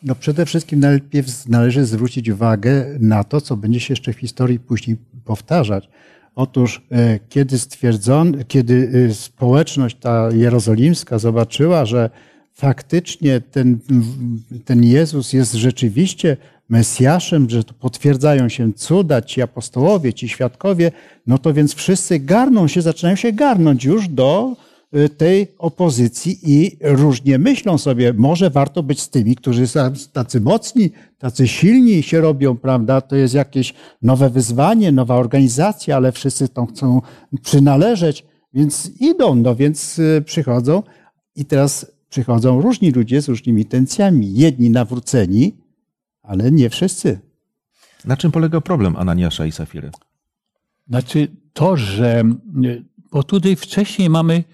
No 0.03 0.15
przede 0.15 0.47
wszystkim 0.47 0.81
najpierw 0.81 1.49
należy 1.49 1.85
zwrócić 1.85 2.29
uwagę 2.29 2.87
na 3.01 3.25
to, 3.25 3.41
co 3.41 3.57
będzie 3.57 3.81
się 3.81 3.93
jeszcze 3.93 4.13
w 4.13 4.19
historii 4.19 4.59
później 4.59 4.97
powtarzać. 5.25 5.89
Otóż 6.35 6.83
e, 6.91 7.19
kiedy 7.29 7.59
stwierdzono, 7.59 8.39
kiedy 8.49 9.07
e, 9.11 9.15
społeczność 9.15 9.97
ta 10.01 10.29
jerozolimska 10.33 11.19
zobaczyła, 11.19 11.85
że 11.85 12.11
faktycznie 12.55 13.41
ten, 13.41 13.79
ten 14.65 14.85
Jezus 14.85 15.33
jest 15.33 15.53
rzeczywiście 15.53 16.37
Mesjaszem, 16.69 17.51
że 17.51 17.65
to 17.65 17.75
potwierdzają 17.75 18.49
się 18.49 18.73
cuda, 18.73 19.23
ci 19.23 19.43
apostołowie, 19.43 20.13
ci 20.13 20.29
świadkowie, 20.29 20.93
no 21.27 21.39
to 21.39 21.55
więc 21.55 21.75
wszyscy 21.75 22.21
garną 22.21 22.69
się, 22.69 22.83
zaczynają 22.83 23.17
się 23.17 23.33
garnąć 23.33 23.85
już 23.85 24.09
do 24.09 24.57
tej 25.17 25.55
opozycji 25.59 26.39
i 26.43 26.79
różnie 26.81 27.39
myślą 27.39 27.79
sobie, 27.79 28.13
może 28.13 28.51
warto 28.51 28.83
być 28.83 29.01
z 29.01 29.11
tymi, 29.11 29.37
którzy 29.37 29.67
są 29.67 29.93
tacy 30.13 30.41
mocni, 30.41 30.91
tacy 31.19 31.49
silni 31.49 32.03
się 32.03 32.21
robią, 32.21 32.57
prawda? 32.57 33.01
To 33.01 33.17
jest 33.17 33.35
jakieś 33.35 33.75
nowe 34.03 34.31
wyzwanie, 34.31 34.93
nowa 34.93 35.15
organizacja, 35.15 35.97
ale 35.97 36.13
wszyscy 36.13 36.49
tą 36.49 36.67
chcą 36.67 37.01
przynależeć, 37.43 38.27
więc 38.55 38.91
idą, 39.01 39.35
no 39.35 39.57
więc 39.57 39.99
y, 39.99 40.23
przychodzą 40.27 40.83
i 41.37 41.45
teraz 41.45 41.93
przychodzą 42.09 42.61
różni 42.61 42.91
ludzie 42.91 43.23
z 43.23 43.29
różnymi 43.29 43.63
intencjami. 43.63 44.35
Jedni 44.35 44.71
nawróceni, 44.71 45.57
ale 46.23 46.51
nie 46.51 46.71
wszyscy. 46.71 47.21
Na 48.05 48.17
czym 48.17 48.33
polega 48.33 48.61
problem 48.61 48.97
Ananiasza 48.97 49.47
i 49.47 49.53
Safiry? 49.53 49.91
Znaczy 50.89 51.29
to, 51.53 51.77
że 51.77 52.25
bo 53.13 53.23
tutaj 53.23 53.57
wcześniej 53.57 54.11
mamy 54.11 54.45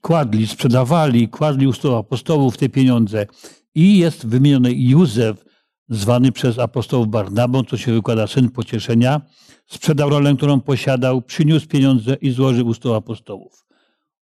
kładli, 0.00 0.46
sprzedawali, 0.46 1.28
kładli 1.28 1.66
u 1.66 1.72
stóp 1.72 1.94
apostołów 1.94 2.58
te 2.58 2.68
pieniądze. 2.68 3.26
I 3.74 3.98
jest 3.98 4.26
wymieniony 4.26 4.72
Józef, 4.74 5.44
zwany 5.88 6.32
przez 6.32 6.58
apostołów 6.58 7.08
Barnabą, 7.08 7.64
co 7.64 7.76
się 7.76 7.92
wykłada 7.92 8.26
syn 8.26 8.50
pocieszenia, 8.50 9.20
sprzedał 9.66 10.10
rolę, 10.10 10.34
którą 10.36 10.60
posiadał, 10.60 11.22
przyniósł 11.22 11.66
pieniądze 11.66 12.14
i 12.14 12.30
złożył 12.30 12.66
u 12.66 12.74
stóp 12.74 12.92
apostołów. 12.92 13.66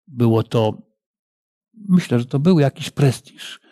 Było 0.08 0.44
to, 0.44 0.82
myślę, 1.74 2.20
że 2.20 2.26
to 2.26 2.40
był 2.40 2.60
jakiś 2.60 2.90
prestiż 2.90 3.65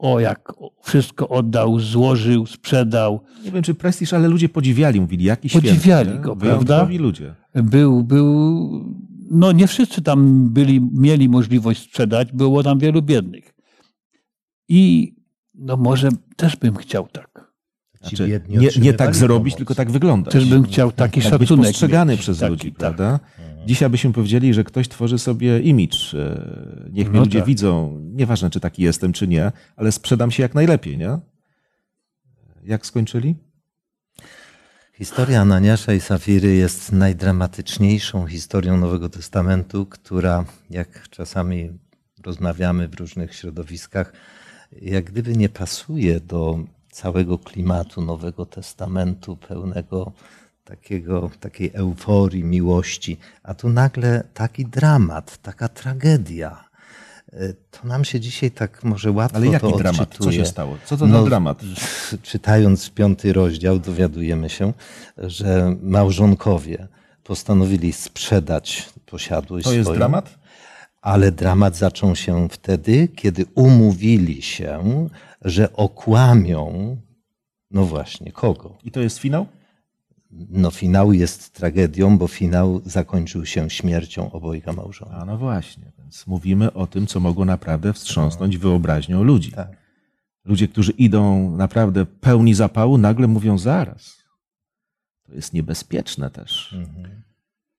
o 0.00 0.20
jak 0.20 0.52
wszystko 0.82 1.28
oddał, 1.28 1.80
złożył, 1.80 2.46
sprzedał. 2.46 3.20
Nie 3.44 3.50
wiem, 3.50 3.62
czy 3.62 3.74
prestiż, 3.74 4.12
ale 4.12 4.28
ludzie 4.28 4.48
podziwiali, 4.48 5.00
mówili, 5.00 5.24
jaki 5.24 5.48
Podziwiali 5.48 5.80
święty, 5.80 6.22
go, 6.22 6.36
prawda? 6.36 6.76
prawda? 6.76 6.98
ludzie. 6.98 7.34
Był, 7.54 8.04
był, 8.04 8.70
no 9.30 9.52
nie 9.52 9.66
wszyscy 9.66 10.02
tam 10.02 10.48
byli, 10.50 10.80
mieli 10.92 11.28
możliwość 11.28 11.82
sprzedać, 11.82 12.32
było 12.32 12.62
tam 12.62 12.78
wielu 12.78 13.02
biednych. 13.02 13.54
I 14.68 15.14
no 15.54 15.76
może 15.76 16.08
też 16.36 16.56
bym 16.56 16.76
chciał 16.76 17.08
tak. 17.08 17.50
Znaczy, 18.00 18.40
nie, 18.48 18.68
nie 18.80 18.92
tak 18.94 19.16
zrobić, 19.16 19.54
pomoc. 19.54 19.56
tylko 19.58 19.74
tak 19.74 19.90
wyglądać. 19.90 20.32
Też 20.32 20.44
bym 20.44 20.64
chciał 20.64 20.92
taki 20.92 21.20
tak 21.22 21.38
być 21.38 21.48
szacunek 21.48 21.66
postrzegany 21.66 22.12
mieć. 22.12 22.20
przez 22.20 22.38
Taki, 22.38 22.50
ludzi, 22.50 22.72
tak. 22.72 22.78
prawda? 22.78 23.20
Dzisiaj 23.66 23.90
byśmy 23.90 24.12
powiedzieli, 24.12 24.54
że 24.54 24.64
ktoś 24.64 24.88
tworzy 24.88 25.18
sobie 25.18 25.60
imidż. 25.60 26.14
e, 26.14 26.46
Niech 26.92 27.08
mnie 27.08 27.18
No 27.18 27.24
ludzie 27.24 27.38
tak. 27.38 27.46
widzą, 27.48 27.98
nieważne 28.02 28.50
czy 28.50 28.60
taki 28.60 28.82
jestem, 28.82 29.12
czy 29.12 29.28
nie, 29.28 29.52
ale 29.76 29.92
sprzedam 29.92 30.30
się 30.30 30.42
jak 30.42 30.54
najlepiej, 30.54 30.98
nie? 30.98 31.18
Jak 32.64 32.86
skończyli? 32.86 33.36
Historia 34.94 35.40
Ananiasza 35.40 35.92
i 35.92 36.00
Safiry 36.00 36.54
jest 36.54 36.92
najdramatyczniejszą 36.92 38.26
historią 38.26 38.76
Nowego 38.76 39.08
Testamentu, 39.08 39.86
która, 39.86 40.44
jak 40.70 41.08
czasami 41.08 41.70
rozmawiamy 42.24 42.88
w 42.88 42.94
różnych 42.94 43.34
środowiskach, 43.34 44.12
jak 44.82 45.04
gdyby 45.04 45.36
nie 45.36 45.48
pasuje 45.48 46.20
do 46.20 46.58
całego 46.90 47.38
klimatu 47.38 48.02
Nowego 48.02 48.46
Testamentu, 48.46 49.36
pełnego 49.36 50.12
takiego, 50.70 51.30
takiej 51.40 51.70
euforii, 51.74 52.44
miłości. 52.44 53.16
A 53.42 53.54
tu 53.54 53.68
nagle 53.68 54.24
taki 54.34 54.66
dramat, 54.66 55.38
taka 55.42 55.68
tragedia. 55.68 56.64
E, 57.32 57.52
To 57.70 57.86
nam 57.88 58.04
się 58.04 58.20
dzisiaj 58.20 58.50
tak 58.50 58.84
może 58.84 59.10
łatwo 59.12 59.36
Ale 59.36 59.46
jaki 59.46 59.70
to 59.72 59.78
dramat? 59.78 60.16
Co 60.20 60.32
się 60.32 60.46
stało? 60.46 60.76
Co 60.84 60.96
to 60.96 61.06
za 61.08 61.22
dramat? 61.24 61.62
Czytając 62.30 62.90
piąty 62.90 63.32
rozdział, 63.32 63.78
dowiadujemy 63.78 64.48
się, 64.50 64.72
że 65.18 65.76
małżonkowie 65.82 66.88
postanowili 67.24 67.92
sprzedać 67.92 68.88
posiadłość 69.06 69.64
To 69.64 69.72
jest 69.72 69.84
swoją. 69.84 69.98
dramat? 69.98 70.38
Ale 71.02 71.32
dramat 71.32 71.76
zaczął 71.76 72.16
się 72.16 72.48
wtedy, 72.48 73.08
kiedy 73.16 73.44
umówili 73.54 74.42
się, 74.42 75.08
że 75.44 75.72
okłamią, 75.72 76.96
no 77.70 77.84
właśnie, 77.84 78.32
kogo? 78.32 78.78
I 78.84 78.90
to 78.90 79.00
jest 79.00 79.18
finał? 79.18 79.46
No 80.32 80.70
finał 80.70 81.12
jest 81.12 81.52
tragedią, 81.52 82.18
bo 82.18 82.28
finał 82.28 82.80
zakończył 82.84 83.46
się 83.46 83.70
śmiercią 83.70 84.32
obojga 84.32 84.72
małżonków. 84.72 85.18
A 85.20 85.24
no 85.24 85.38
właśnie, 85.38 85.92
więc 85.98 86.26
mówimy 86.26 86.72
o 86.72 86.86
tym, 86.86 87.06
co 87.06 87.20
mogło 87.20 87.44
naprawdę 87.44 87.92
wstrząsnąć 87.92 88.58
wyobraźnią 88.58 89.22
ludzi. 89.22 89.52
Tak. 89.52 89.68
Ludzie, 90.44 90.68
którzy 90.68 90.92
idą 90.92 91.50
naprawdę 91.56 92.06
pełni 92.06 92.54
zapału, 92.54 92.98
nagle 92.98 93.26
mówią 93.26 93.58
zaraz. 93.58 94.24
To 95.26 95.34
jest 95.34 95.52
niebezpieczne 95.52 96.30
też. 96.30 96.72
Mhm. 96.72 97.22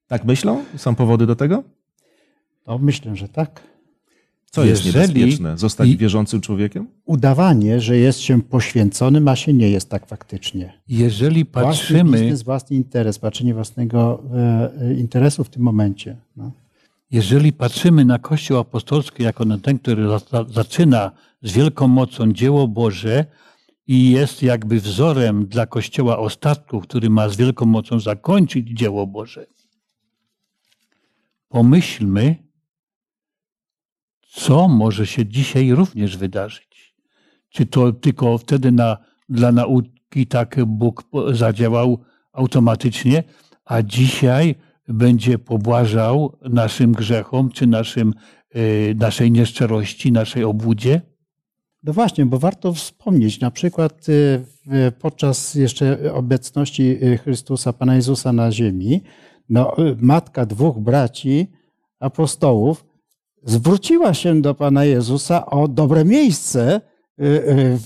Tak 0.08 0.26
myślą? 0.26 0.66
Są 0.78 0.96
powody 0.96 1.26
do 1.26 1.36
tego? 1.36 1.64
No, 2.68 2.78
myślę, 2.78 3.16
że 3.16 3.28
tak. 3.28 3.71
Co 4.54 4.64
jest 4.66 4.86
Jeżeli- 4.86 5.08
niebezpieczne? 5.10 5.58
Zostać 5.58 5.96
wierzącym 5.96 6.42
człowiekiem? 6.42 6.88
Udawanie, 7.06 7.82
że 7.82 7.98
jest 7.98 8.20
się 8.20 8.42
poświęconym, 8.42 9.28
a 9.28 9.36
się 9.36 9.54
nie 9.54 9.70
jest 9.70 9.90
tak 9.90 10.06
faktycznie. 10.08 10.82
Jeżeli 10.88 11.46
Własny 11.46 11.68
patrzymy, 11.72 12.22
biznes, 12.22 12.44
własny 12.44 12.76
interes, 12.76 13.20
patrzenie 13.20 13.54
własnego 13.54 14.24
e, 14.34 14.72
e, 14.82 14.94
interesu 14.94 15.44
w 15.44 15.50
tym 15.50 15.62
momencie. 15.64 16.18
No. 16.38 16.52
jeżeli 17.12 17.54
patrzymy 17.54 18.06
na 18.06 18.20
Kościół 18.20 18.58
apostolski 18.58 19.24
jako 19.24 19.46
na 19.46 19.58
ten, 19.58 19.80
który 19.80 20.08
za- 20.08 20.20
za- 20.20 20.46
zaczyna 20.54 21.12
z 21.44 21.52
wielką 21.54 21.88
mocą 21.88 22.34
dzieło 22.34 22.68
Boże 22.68 23.26
i 23.88 24.12
jest 24.12 24.44
jakby 24.44 24.80
wzorem 24.80 25.46
dla 25.46 25.66
Kościoła 25.66 26.18
ostatków, 26.18 26.84
który 26.84 27.10
ma 27.10 27.30
z 27.30 27.36
wielką 27.36 27.66
mocą 27.66 28.00
zakończyć 28.00 28.68
dzieło 28.70 29.08
Boże, 29.08 29.46
pomyślmy, 31.50 32.36
co 34.34 34.68
może 34.68 35.08
się 35.08 35.26
dzisiaj 35.26 35.72
również 35.72 36.18
wydarzyć. 36.18 36.96
Czy 37.50 37.66
to 37.66 37.92
tylko 37.92 38.38
wtedy 38.38 38.72
na, 38.72 38.98
dla 39.30 39.52
nauki 39.52 40.28
tak 40.28 40.66
Bóg 40.66 41.04
zadziałał 41.34 41.98
automatycznie, 42.34 43.24
a 43.66 43.82
dzisiaj 43.82 44.56
będzie 44.88 45.40
pobłażał 45.40 46.38
naszym 46.50 46.92
grzechom, 46.92 47.50
czy 47.50 47.68
naszym, 47.68 48.14
y, 48.56 48.96
naszej 49.00 49.32
nieszczerości, 49.32 50.12
naszej 50.12 50.44
obłudzie? 50.44 51.02
No 51.84 51.94
właśnie, 51.94 52.26
bo 52.26 52.40
warto 52.40 52.74
wspomnieć, 52.74 53.40
na 53.40 53.52
przykład 53.52 54.06
w- 54.08 54.92
podczas 55.00 55.56
jeszcze 55.56 56.14
obecności 56.14 56.98
e, 57.02 57.18
Chrystusa, 57.18 57.74
Pana 57.74 57.96
Jezusa 57.96 58.34
na 58.34 58.52
ziemi, 58.52 59.02
no, 59.50 59.76
matka 59.98 60.46
dwóch 60.46 60.80
braci, 60.80 61.48
apostołów, 62.00 62.91
zwróciła 63.44 64.14
się 64.14 64.42
do 64.42 64.56
Pana 64.56 64.86
Jezusa 64.86 65.46
o 65.46 65.68
dobre 65.68 66.06
miejsce, 66.06 66.82
w- 67.18 67.80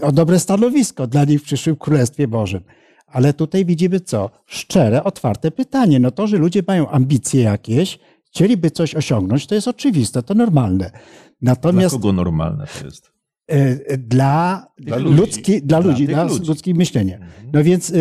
w- 0.00 0.04
o 0.04 0.12
dobre 0.12 0.38
stanowisko 0.38 1.06
dla 1.06 1.24
nich 1.24 1.40
w 1.40 1.44
przyszłym 1.44 1.76
Królestwie 1.76 2.28
Bożym. 2.28 2.60
Ale 3.06 3.32
tutaj 3.34 3.64
widzimy 3.64 4.00
co? 4.00 4.30
Szczere, 4.46 5.04
otwarte 5.04 5.50
pytanie. 5.50 6.00
No 6.00 6.10
to, 6.10 6.26
że 6.26 6.36
ludzie 6.36 6.62
mają 6.66 6.88
ambicje 6.90 7.42
jakieś, 7.42 7.98
chcieliby 8.26 8.70
coś 8.70 8.94
osiągnąć, 8.94 9.46
to 9.46 9.54
jest 9.54 9.68
oczywiste, 9.68 10.22
to 10.22 10.34
normalne. 10.34 10.90
Dla 10.90 11.00
Natomiast 11.42 11.94
kogo 11.94 12.12
normalne 12.12 12.66
to 12.80 12.84
jest? 12.86 13.12
E, 13.48 13.98
dla, 13.98 14.66
Dla 14.78 14.96
ludzi. 14.96 15.16
ludzki, 15.16 15.62
dla 15.62 15.80
Dla 15.82 15.90
ludzi, 15.90 16.06
dla. 16.06 16.22
Mhm. 16.22 16.42
ludzkie 16.48 16.74
myślenie. 16.74 17.18
No 17.52 17.64
więc 17.64 17.90
e, 17.90 17.94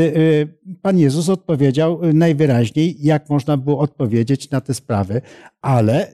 Pan 0.81 0.97
Jezus 0.99 1.29
odpowiedział 1.29 1.99
najwyraźniej, 2.13 2.95
jak 2.99 3.29
można 3.29 3.57
było 3.57 3.79
odpowiedzieć 3.79 4.49
na 4.51 4.61
te 4.61 4.73
sprawy, 4.73 5.21
ale 5.61 6.11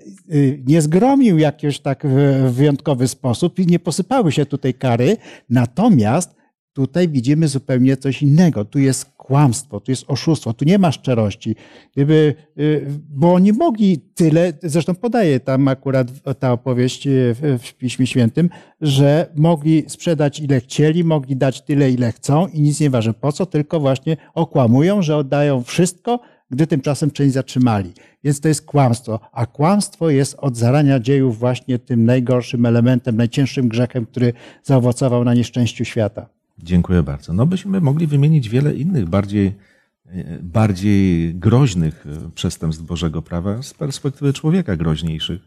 nie 0.65 0.81
zgromił 0.81 1.37
jakiegoś 1.37 1.79
tak 1.79 2.03
w 2.07 2.51
wyjątkowy 2.53 3.07
sposób 3.07 3.59
i 3.59 3.67
nie 3.67 3.79
posypały 3.79 4.31
się 4.31 4.45
tutaj 4.45 4.73
kary. 4.73 5.17
Natomiast 5.49 6.35
tutaj 6.73 7.09
widzimy 7.09 7.47
zupełnie 7.47 7.97
coś 7.97 8.21
innego. 8.21 8.65
Tu 8.65 8.79
jest 8.79 9.05
kłamstwo, 9.23 9.79
tu 9.79 9.91
jest 9.91 10.05
oszustwo, 10.07 10.53
tu 10.53 10.65
nie 10.65 10.77
ma 10.77 10.91
szczerości. 10.91 11.55
Y, 11.97 12.35
bo 13.09 13.33
oni 13.33 13.53
mogli 13.53 13.99
tyle, 13.99 14.53
zresztą 14.63 14.95
podaje 14.95 15.39
tam 15.39 15.67
akurat 15.67 16.07
ta 16.39 16.51
opowieść 16.51 17.07
y, 17.07 17.35
w 17.59 17.73
Piśmie 17.73 18.07
Świętym, 18.07 18.49
że 18.81 19.31
mogli 19.35 19.83
sprzedać 19.87 20.39
ile 20.39 20.59
chcieli, 20.59 21.03
mogli 21.03 21.35
dać 21.35 21.61
tyle 21.61 21.91
ile 21.91 22.11
chcą 22.11 22.47
i 22.47 22.61
nic 22.61 22.79
nie 22.79 22.89
ważne. 22.89 23.13
Po 23.13 23.31
co? 23.31 23.45
Tylko 23.45 23.79
właśnie 23.79 24.17
okłamują, 24.33 25.01
że 25.01 25.17
oddają 25.17 25.63
wszystko, 25.63 26.19
gdy 26.51 26.67
tymczasem 26.67 27.11
część 27.11 27.33
zatrzymali. 27.33 27.93
Więc 28.23 28.39
to 28.39 28.47
jest 28.47 28.65
kłamstwo. 28.65 29.19
A 29.31 29.45
kłamstwo 29.45 30.09
jest 30.09 30.35
od 30.39 30.57
zarania 30.57 30.99
dziejów 30.99 31.39
właśnie 31.39 31.79
tym 31.79 32.05
najgorszym 32.05 32.65
elementem, 32.65 33.17
najcięższym 33.17 33.67
grzechem, 33.67 34.05
który 34.05 34.33
zaowocował 34.63 35.23
na 35.23 35.33
nieszczęściu 35.33 35.85
świata. 35.85 36.29
Dziękuję 36.57 37.03
bardzo. 37.03 37.33
No 37.33 37.45
byśmy 37.45 37.81
mogli 37.81 38.07
wymienić 38.07 38.49
wiele 38.49 38.75
innych, 38.75 39.09
bardziej, 39.09 39.53
e, 40.05 40.39
bardziej 40.41 41.35
groźnych 41.35 42.05
e, 42.07 42.29
przestępstw 42.35 42.83
Bożego 42.83 43.21
Prawa 43.21 43.61
z 43.61 43.73
perspektywy 43.73 44.33
człowieka 44.33 44.75
groźniejszych. 44.75 45.41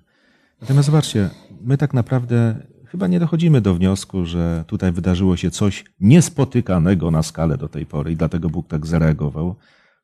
Natomiast 0.61 0.87
zobaczcie, 0.87 1.31
my 1.61 1.79
tak 1.79 1.95
naprawdę 1.95 2.67
chyba 2.87 3.07
nie 3.07 3.21
dochodzimy 3.21 3.61
do 3.61 3.75
wniosku, 3.75 4.27
że 4.27 4.65
tutaj 4.67 4.93
wydarzyło 4.93 5.37
się 5.37 5.51
coś 5.51 5.85
niespotykanego 6.01 7.11
na 7.11 7.23
skalę 7.23 7.59
do 7.59 7.69
tej 7.69 7.87
pory 7.87 8.13
i 8.13 8.17
dlatego 8.17 8.51
Bóg 8.51 8.69
tak 8.69 8.87
zareagował. 8.87 9.57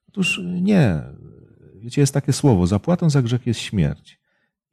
Otóż 0.09 0.41
nie. 0.61 1.03
Wiecie, 1.81 2.01
jest 2.01 2.15
takie 2.15 2.33
słowo: 2.33 2.67
zapłatą 2.67 3.11
za 3.11 3.23
grzech 3.23 3.47
jest 3.47 3.61
śmierć. 3.61 4.21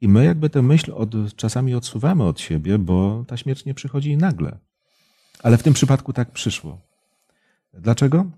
I 0.00 0.08
my 0.08 0.24
jakby 0.24 0.50
tę 0.50 0.62
myśl 0.62 0.92
od, 0.92 1.10
czasami 1.36 1.74
odsuwamy 1.74 2.24
od 2.24 2.40
siebie, 2.40 2.78
bo 2.78 3.24
ta 3.26 3.36
śmierć 3.36 3.64
nie 3.64 3.74
przychodzi 3.74 4.16
nagle. 4.16 4.58
Ale 5.42 5.58
w 5.58 5.62
tym 5.62 5.74
przypadku 5.74 6.12
tak 6.12 6.30
przyszło. 6.30 6.80
Dlaczego? 7.74 8.30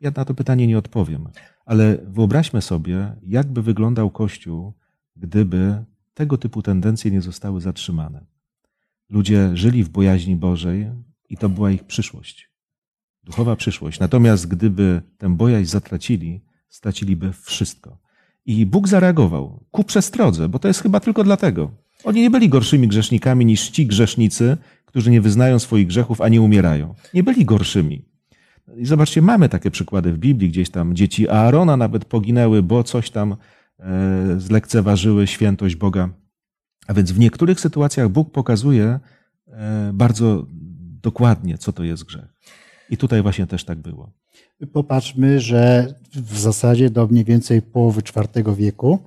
Ja 0.00 0.12
na 0.16 0.24
to 0.24 0.34
pytanie 0.34 0.66
nie 0.66 0.78
odpowiem. 0.78 1.28
Ale 1.66 1.98
wyobraźmy 2.04 2.62
sobie, 2.62 3.16
jakby 3.26 3.62
wyglądał 3.62 4.10
Kościół, 4.10 4.72
gdyby 5.16 5.84
tego 6.14 6.38
typu 6.38 6.62
tendencje 6.62 7.10
nie 7.10 7.22
zostały 7.22 7.60
zatrzymane. 7.60 8.24
Ludzie 9.08 9.50
żyli 9.54 9.84
w 9.84 9.88
bojaźni 9.88 10.36
Bożej 10.36 10.90
i 11.28 11.36
to 11.36 11.48
była 11.48 11.70
ich 11.70 11.84
przyszłość, 11.84 12.50
duchowa 13.24 13.56
przyszłość. 13.56 14.00
Natomiast 14.00 14.48
gdyby 14.48 15.02
tę 15.18 15.36
bojaźń 15.36 15.70
zatracili, 15.70 16.44
straciliby 16.68 17.32
wszystko. 17.32 17.98
I 18.46 18.66
Bóg 18.66 18.88
zareagował 18.88 19.64
ku 19.70 19.84
przestrodze, 19.84 20.48
bo 20.48 20.58
to 20.58 20.68
jest 20.68 20.82
chyba 20.82 21.00
tylko 21.00 21.24
dlatego. 21.24 21.70
Oni 22.04 22.20
nie 22.20 22.30
byli 22.30 22.48
gorszymi 22.48 22.88
grzesznikami 22.88 23.46
niż 23.46 23.70
ci 23.70 23.86
grzesznicy, 23.86 24.56
którzy 24.92 25.10
nie 25.10 25.20
wyznają 25.20 25.58
swoich 25.58 25.86
grzechów, 25.86 26.20
a 26.20 26.28
nie 26.28 26.42
umierają. 26.42 26.94
Nie 27.14 27.22
byli 27.22 27.44
gorszymi. 27.44 28.04
I 28.76 28.86
zobaczcie, 28.86 29.22
mamy 29.22 29.48
takie 29.48 29.70
przykłady 29.70 30.12
w 30.12 30.18
Biblii, 30.18 30.50
gdzieś 30.50 30.70
tam 30.70 30.94
dzieci 30.94 31.28
Aarona 31.28 31.76
nawet 31.76 32.04
poginęły, 32.04 32.62
bo 32.62 32.84
coś 32.84 33.10
tam 33.10 33.36
e, 33.78 34.34
zlekceważyły 34.38 35.26
świętość 35.26 35.76
Boga. 35.76 36.08
A 36.86 36.94
więc 36.94 37.12
w 37.12 37.18
niektórych 37.18 37.60
sytuacjach 37.60 38.08
Bóg 38.08 38.32
pokazuje 38.32 39.00
e, 39.48 39.90
bardzo 39.94 40.46
dokładnie, 41.02 41.58
co 41.58 41.72
to 41.72 41.84
jest 41.84 42.04
grzech. 42.04 42.34
I 42.90 42.96
tutaj 42.96 43.22
właśnie 43.22 43.46
też 43.46 43.64
tak 43.64 43.78
było. 43.78 44.12
Popatrzmy, 44.72 45.40
że 45.40 45.94
w 46.14 46.38
zasadzie 46.38 46.90
do 46.90 47.06
mniej 47.06 47.24
więcej 47.24 47.62
połowy 47.62 48.02
IV 48.34 48.54
wieku 48.56 48.98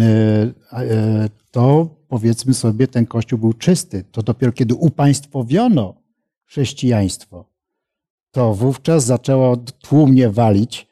e, 0.00 1.28
to 1.50 1.97
powiedzmy 2.08 2.54
sobie 2.54 2.88
ten 2.88 3.06
kościół 3.06 3.38
był 3.38 3.52
czysty. 3.52 4.04
To 4.12 4.22
dopiero 4.22 4.52
kiedy 4.52 4.74
upaństwowiono 4.74 5.94
chrześcijaństwo, 6.44 7.44
to 8.30 8.54
wówczas 8.54 9.04
zaczęło 9.04 9.56
tłumnie 9.56 10.30
walić 10.30 10.88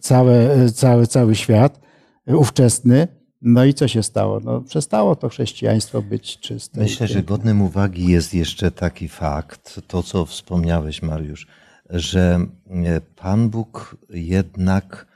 cały, 0.00 0.48
cały, 0.72 1.06
cały 1.06 1.34
świat 1.34 1.80
ówczesny 2.26 3.08
no 3.42 3.64
i 3.64 3.74
co 3.74 3.88
się 3.88 4.02
stało? 4.02 4.40
No, 4.40 4.60
przestało 4.60 5.16
to 5.16 5.28
chrześcijaństwo 5.28 6.02
być 6.02 6.38
czyste. 6.38 6.80
Myślę, 6.80 7.08
że 7.08 7.22
godnym 7.22 7.62
uwagi 7.62 8.06
jest 8.06 8.34
jeszcze 8.34 8.70
taki 8.70 9.08
fakt, 9.08 9.80
to 9.86 10.02
co 10.02 10.26
wspomniałeś, 10.26 11.02
Mariusz, 11.02 11.46
że 11.90 12.46
e, 12.70 13.00
Pan 13.00 13.50
Bóg 13.50 13.96
jednak 14.10 15.06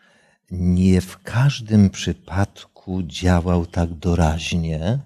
nie 0.50 1.00
w 1.00 1.22
każdym 1.22 1.90
przypadku 1.90 2.75
działał 3.06 3.66
tak 3.66 3.94
doraźnie. 3.94 4.98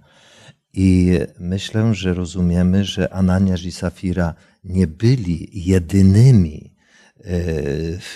I 0.74 1.18
myślę, 1.40 1.94
że 1.94 2.14
rozumiemy, 2.14 2.84
że 2.84 3.12
Ananiasz 3.14 3.64
i 3.64 3.72
Safira 3.72 4.34
nie 4.64 4.86
byli 4.86 5.48
jedynymi 5.52 6.74
e, 7.24 7.32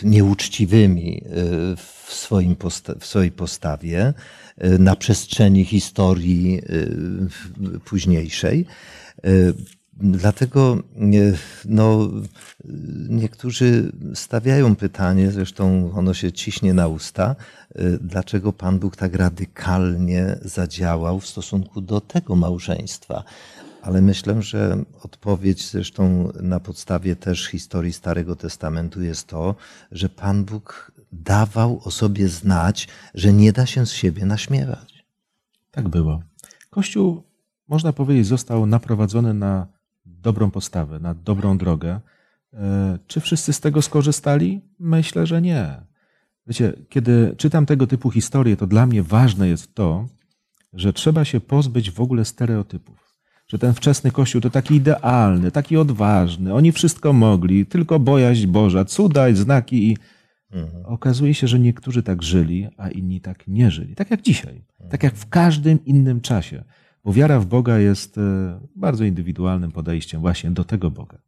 nieuczciwymi 0.02 1.22
e, 1.24 1.30
w, 1.76 2.12
swoim 2.12 2.54
posta- 2.56 2.98
w 3.00 3.06
swojej 3.06 3.30
postawie, 3.30 4.14
E, 4.58 4.78
na 4.78 4.96
przestrzeni 4.96 5.64
historii 5.64 6.62
późniejszej. 7.84 8.66
Dlatego 9.96 10.82
no, 11.64 12.10
niektórzy 13.08 13.92
stawiają 14.14 14.76
pytanie, 14.76 15.30
zresztą 15.30 15.92
ono 15.94 16.14
się 16.14 16.32
ciśnie 16.32 16.74
na 16.74 16.88
usta, 16.88 17.36
dlaczego 18.00 18.52
Pan 18.52 18.78
Bóg 18.78 18.96
tak 18.96 19.14
radykalnie 19.14 20.38
zadziałał 20.42 21.20
w 21.20 21.26
stosunku 21.26 21.80
do 21.80 22.00
tego 22.00 22.36
małżeństwa. 22.36 23.24
Ale 23.82 24.02
myślę, 24.02 24.42
że 24.42 24.84
odpowiedź 25.02 25.70
zresztą 25.70 26.32
na 26.42 26.60
podstawie 26.60 27.16
też 27.16 27.46
historii 27.46 27.92
Starego 27.92 28.36
Testamentu 28.36 29.02
jest 29.02 29.26
to, 29.26 29.54
że 29.92 30.08
Pan 30.08 30.44
Bóg 30.44 30.92
dawał 31.12 31.80
o 31.84 31.90
sobie 31.90 32.28
znać, 32.28 32.88
że 33.14 33.32
nie 33.32 33.52
da 33.52 33.66
się 33.66 33.86
z 33.86 33.92
siebie 33.92 34.26
naśmiewać. 34.26 35.04
Tak 35.70 35.88
było. 35.88 36.22
Kościół, 36.70 37.22
można 37.68 37.92
powiedzieć, 37.92 38.26
został 38.26 38.66
naprowadzony 38.66 39.34
na 39.34 39.73
dobrą 40.24 40.50
postawę, 40.50 41.00
na 41.00 41.14
dobrą 41.14 41.58
drogę. 41.58 42.00
E, 42.52 42.98
czy 43.06 43.20
wszyscy 43.20 43.52
z 43.52 43.60
tego 43.60 43.82
skorzystali? 43.82 44.60
Myślę, 44.78 45.26
że 45.26 45.42
nie. 45.42 45.80
Wiecie, 46.46 46.72
kiedy 46.88 47.34
czytam 47.36 47.66
tego 47.66 47.86
typu 47.86 48.10
historie, 48.10 48.56
to 48.56 48.66
dla 48.66 48.86
mnie 48.86 49.02
ważne 49.02 49.48
jest 49.48 49.74
to, 49.74 50.08
że 50.72 50.92
trzeba 50.92 51.24
się 51.24 51.40
pozbyć 51.40 51.90
w 51.90 52.00
ogóle 52.00 52.24
stereotypów. 52.24 53.04
Że 53.48 53.58
ten 53.58 53.74
wczesny 53.74 54.10
Kościół 54.10 54.40
to 54.40 54.50
taki 54.50 54.74
idealny, 54.74 55.50
taki 55.50 55.76
odważny, 55.76 56.54
oni 56.54 56.72
wszystko 56.72 57.12
mogli, 57.12 57.66
tylko 57.66 57.98
bojaźń 57.98 58.46
Boża, 58.46 58.84
cuda 58.84 59.28
i 59.28 59.36
znaki 59.36 59.90
i 59.90 59.96
Mhm. 60.54 60.86
Okazuje 60.86 61.34
się, 61.34 61.48
że 61.48 61.58
niektórzy 61.58 62.02
tak 62.02 62.22
żyli, 62.22 62.68
a 62.76 62.88
inni 62.88 63.20
tak 63.20 63.48
nie 63.48 63.70
żyli. 63.70 63.94
Tak 63.94 64.10
jak 64.10 64.22
dzisiaj. 64.22 64.64
Tak 64.90 65.02
jak 65.02 65.14
w 65.14 65.28
każdym 65.28 65.84
innym 65.84 66.20
czasie. 66.20 66.64
Bo 67.04 67.12
wiara 67.12 67.40
w 67.40 67.46
Boga 67.46 67.78
jest 67.78 68.18
e, 68.18 68.20
bardzo 68.76 69.04
indywidualnym 69.04 69.72
podejściem 69.72 70.20
właśnie 70.20 70.50
do 70.50 70.64
tego 70.64 70.90
Boga. 70.90 71.18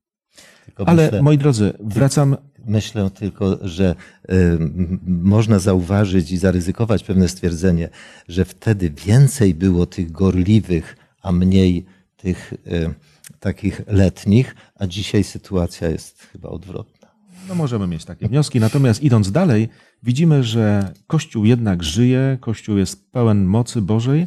Tylko 0.67 0.89
Ale 0.89 1.03
myślę, 1.03 1.23
moi 1.23 1.39
drodzy, 1.39 1.73
wracam. 1.81 2.37
Myślę 2.69 3.11
tylko, 3.11 3.59
że 3.63 3.95
y, 4.31 4.59
można 5.07 5.59
zauważyć 5.59 6.33
i 6.33 6.37
zaryzykować 6.37 7.05
pewne 7.05 7.29
stwierdzenie, 7.29 7.89
że 8.29 8.45
wtedy 8.45 8.91
więcej 8.91 9.55
było 9.55 9.87
tych 9.87 10.13
gorliwych, 10.13 10.97
a 11.23 11.33
mniej 11.33 11.85
tych 12.17 12.53
y, 12.53 12.95
takich 13.41 13.83
letnich, 13.87 14.55
a 14.75 14.87
dzisiaj 14.87 15.25
sytuacja 15.25 15.89
jest 15.89 16.23
chyba 16.23 16.49
odwrotna. 16.49 17.09
No 17.49 17.55
możemy 17.55 17.87
mieć 17.87 18.05
takie 18.05 18.29
wnioski. 18.29 18.61
Natomiast 18.61 19.03
idąc 19.03 19.33
dalej, 19.33 19.69
widzimy, 20.03 20.45
że 20.45 20.93
Kościół 21.07 21.45
jednak 21.45 21.83
żyje, 21.83 22.39
Kościół 22.41 22.77
jest 22.77 23.11
pełen 23.13 23.45
mocy 23.45 23.83
Bożej 23.83 24.27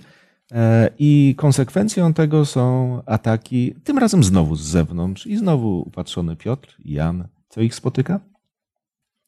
i 0.99 1.35
konsekwencją 1.37 2.13
tego 2.13 2.45
są 2.45 3.01
ataki, 3.05 3.75
tym 3.83 3.97
razem 3.97 4.23
znowu 4.23 4.55
z 4.55 4.61
zewnątrz 4.61 5.27
i 5.27 5.37
znowu 5.37 5.81
upatrzony 5.81 6.35
Piotr 6.35 6.75
i 6.79 6.93
Jan. 6.93 7.27
Co 7.49 7.61
ich 7.61 7.75
spotyka? 7.75 8.19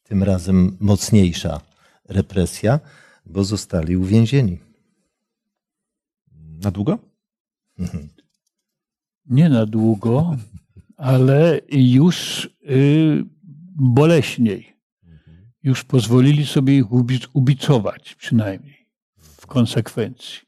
Tym 0.03 0.23
razem 0.23 0.77
mocniejsza 0.79 1.62
represja, 2.10 2.79
bo 3.25 3.43
zostali 3.43 3.97
uwięzieni. 3.97 4.60
Na 6.63 6.71
długo? 6.71 6.99
Nie 9.25 9.49
na 9.49 9.65
długo, 9.65 10.38
ale 10.97 11.62
już 11.71 12.45
y, 12.69 13.23
boleśniej. 13.75 14.73
Już 15.63 15.84
pozwolili 15.84 16.45
sobie 16.45 16.77
ich 16.77 16.86
ubicować 17.34 18.15
przynajmniej 18.15 18.88
w 19.17 19.47
konsekwencji, 19.47 20.39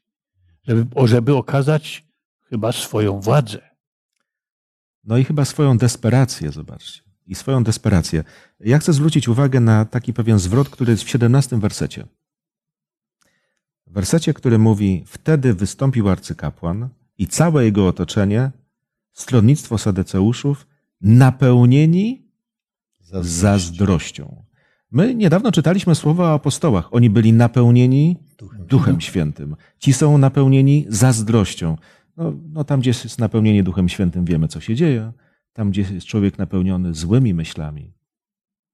żeby, 0.66 1.08
żeby 1.08 1.36
okazać 1.36 2.04
chyba 2.42 2.72
swoją 2.72 3.20
władzę. 3.20 3.60
No 5.04 5.18
i 5.18 5.24
chyba 5.24 5.44
swoją 5.44 5.78
desperację, 5.78 6.52
zobaczcie. 6.52 7.02
I 7.26 7.34
swoją 7.34 7.64
desperację. 7.64 8.24
Ja 8.60 8.78
chcę 8.78 8.92
zwrócić 8.92 9.28
uwagę 9.28 9.60
na 9.60 9.84
taki 9.84 10.12
pewien 10.12 10.38
zwrot, 10.38 10.68
który 10.68 10.90
jest 10.90 11.02
w 11.02 11.08
17 11.08 11.60
wersecie. 11.60 12.06
W 13.86 13.92
wersecie, 13.92 14.34
który 14.34 14.58
mówi: 14.58 15.04
Wtedy 15.06 15.54
wystąpił 15.54 16.08
arcykapłan 16.08 16.88
i 17.18 17.26
całe 17.26 17.64
jego 17.64 17.88
otoczenie, 17.88 18.50
stronnictwo 19.12 19.78
sadeceuszów, 19.78 20.66
napełnieni 21.00 22.28
zazdrością. 23.24 24.43
My 24.90 25.14
niedawno 25.14 25.52
czytaliśmy 25.52 25.94
słowa 25.94 26.24
o 26.30 26.34
apostołach. 26.34 26.94
Oni 26.94 27.10
byli 27.10 27.32
napełnieni 27.32 28.16
Duchem, 28.38 28.66
Duchem 28.66 29.00
Świętym. 29.00 29.56
Ci 29.78 29.92
są 29.92 30.18
napełnieni 30.18 30.86
zazdrością. 30.88 31.76
No, 32.16 32.32
no 32.52 32.64
tam, 32.64 32.80
gdzie 32.80 32.90
jest 32.90 33.18
napełnienie 33.18 33.62
Duchem 33.62 33.88
Świętym, 33.88 34.24
wiemy, 34.24 34.48
co 34.48 34.60
się 34.60 34.74
dzieje. 34.74 35.12
Tam, 35.52 35.70
gdzie 35.70 35.82
jest 35.82 36.06
człowiek 36.06 36.38
napełniony 36.38 36.94
złymi 36.94 37.34
myślami, 37.34 37.92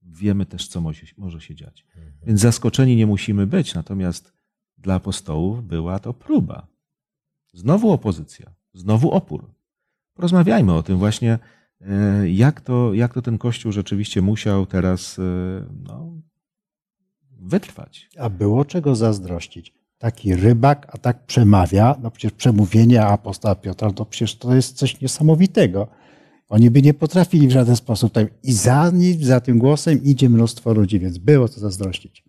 wiemy 0.02 0.46
też, 0.46 0.68
co 0.68 0.80
może, 0.80 1.02
może 1.16 1.40
się 1.40 1.54
dziać. 1.54 1.86
Mhm. 1.96 2.12
Więc 2.26 2.40
zaskoczeni 2.40 2.96
nie 2.96 3.06
musimy 3.06 3.46
być. 3.46 3.74
Natomiast 3.74 4.32
dla 4.78 4.94
apostołów 4.94 5.64
była 5.64 5.98
to 5.98 6.14
próba. 6.14 6.66
Znowu 7.52 7.92
opozycja, 7.92 8.50
znowu 8.72 9.10
opór. 9.10 9.50
Porozmawiajmy 10.14 10.74
o 10.74 10.82
tym 10.82 10.98
właśnie 10.98 11.38
jak 12.26 12.60
to, 12.60 12.94
jak 12.94 13.14
to 13.14 13.22
ten 13.22 13.38
Kościół 13.38 13.72
rzeczywiście 13.72 14.22
musiał 14.22 14.66
teraz 14.66 15.18
e, 15.18 15.22
no, 15.88 16.12
wytrwać. 17.40 18.08
A 18.18 18.30
było 18.30 18.64
czego 18.64 18.96
zazdrościć. 18.96 19.72
taki 19.98 20.34
rybak, 20.34 20.86
a 20.92 20.98
tak 20.98 21.26
przemawia, 21.26 21.96
no 22.02 22.10
przecież 22.10 22.32
przemówienie 22.32 23.02
apostoła 23.02 23.54
Piotra, 23.54 23.92
to 23.92 24.04
przecież 24.04 24.36
to 24.36 24.54
jest 24.54 24.76
coś 24.76 25.00
niesamowitego. 25.00 25.88
Oni 26.48 26.70
by 26.70 26.82
nie 26.82 26.94
potrafili 26.94 27.48
w 27.48 27.50
żaden 27.50 27.76
sposób. 27.76 28.12
I 28.42 28.52
za 28.52 28.90
nim, 28.90 29.24
za 29.24 29.40
tym 29.40 29.58
głosem 29.58 30.04
idzie 30.04 30.30
mnóstwo 30.30 30.72
ludzi, 30.74 31.00
więc 31.00 31.18
było 31.18 31.48
co 31.48 31.60
zazdrościć. 31.60 32.24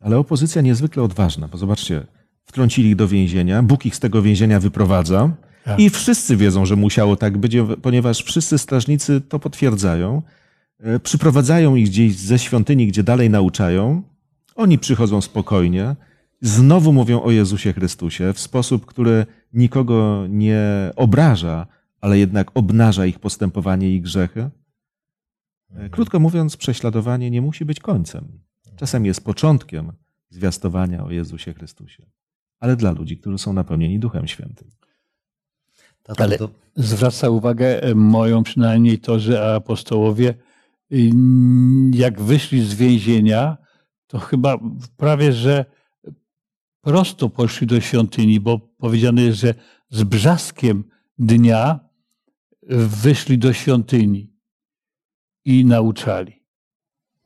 Ale 0.00 0.18
opozycja 0.18 0.62
niezwykle 0.62 1.02
odważna, 1.02 1.48
bo 1.48 1.58
zobaczcie, 1.58 2.06
wtrącili 2.44 2.88
ich 2.88 2.96
do 2.96 3.08
więzienia, 3.08 3.62
Bóg 3.62 3.86
ich 3.86 3.96
z 3.96 4.00
tego 4.00 4.22
więzienia 4.22 4.60
wyprowadza 4.60 5.36
tak. 5.64 5.80
i 5.80 5.90
wszyscy 5.90 6.36
wiedzą, 6.36 6.66
że 6.66 6.76
musiało 6.76 7.16
tak 7.16 7.38
być, 7.38 7.56
ponieważ 7.82 8.22
wszyscy 8.22 8.58
strażnicy 8.58 9.20
to 9.20 9.38
potwierdzają. 9.38 10.22
E, 10.78 11.00
przyprowadzają 11.00 11.76
ich 11.76 11.88
gdzieś 11.88 12.16
ze 12.16 12.38
świątyni, 12.38 12.86
gdzie 12.86 13.02
dalej 13.02 13.30
nauczają. 13.30 14.02
Oni 14.56 14.78
przychodzą 14.78 15.20
spokojnie, 15.20 15.96
znowu 16.40 16.92
mówią 16.92 17.22
o 17.22 17.30
Jezusie 17.30 17.72
Chrystusie 17.72 18.32
w 18.32 18.40
sposób, 18.40 18.86
który 18.86 19.26
nikogo 19.52 20.26
nie 20.28 20.90
obraża, 20.96 21.66
ale 22.00 22.18
jednak 22.18 22.50
obnaża 22.54 23.06
ich 23.06 23.18
postępowanie 23.18 23.94
i 23.94 24.00
grzechy. 24.00 24.50
E. 25.74 25.88
Krótko 25.88 26.20
mówiąc, 26.20 26.56
prześladowanie 26.56 27.30
nie 27.30 27.42
musi 27.42 27.64
być 27.64 27.80
końcem. 27.80 28.40
Czasem 28.76 29.06
jest 29.06 29.24
początkiem 29.24 29.92
zwiastowania 30.30 31.04
o 31.04 31.10
Jezusie 31.10 31.54
Chrystusie, 31.54 32.06
ale 32.60 32.76
dla 32.76 32.90
ludzi, 32.90 33.16
którzy 33.16 33.38
są 33.38 33.52
napełnieni 33.52 33.98
Duchem 33.98 34.26
Świętym. 34.26 34.70
Tato, 36.10 36.24
Ale 36.24 36.38
to- 36.38 36.50
zwraca 36.76 37.30
uwagę 37.30 37.82
e, 37.82 37.94
moją 37.94 38.42
przynajmniej 38.42 38.98
to, 38.98 39.18
że 39.18 39.54
apostołowie 39.54 40.34
jak 41.92 42.20
wyszli 42.20 42.64
z 42.64 42.74
więzienia, 42.74 43.56
to 44.06 44.18
chyba 44.18 44.58
prawie, 44.96 45.32
że 45.32 45.64
prosto 46.80 47.28
poszli 47.28 47.66
do 47.66 47.80
świątyni, 47.80 48.40
bo 48.40 48.58
powiedziane 48.58 49.22
jest, 49.22 49.38
że 49.38 49.54
z 49.90 50.02
brzaskiem 50.04 50.84
dnia 51.18 51.80
wyszli 53.02 53.38
do 53.38 53.52
świątyni 53.52 54.32
i 55.44 55.64
nauczali. 55.64 56.42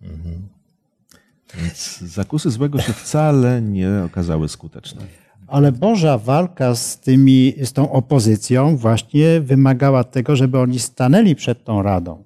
Mhm. 0.01 0.49
Więc 1.55 1.99
zakusy 1.99 2.51
złego 2.51 2.81
się 2.81 2.93
wcale 2.93 3.63
nie 3.63 4.03
okazały 4.07 4.49
skuteczne. 4.49 5.07
Ale 5.47 5.73
Boża 5.73 6.19
walka 6.19 6.75
z, 6.75 7.01
tymi, 7.01 7.55
z 7.65 7.73
tą 7.73 7.93
opozycją 7.93 8.77
właśnie 8.77 9.41
wymagała 9.41 10.05
tego, 10.05 10.37
żeby 10.37 10.59
oni 10.59 10.79
stanęli 10.79 11.35
przed 11.35 11.65
tą 11.65 11.83
radą. 11.83 12.25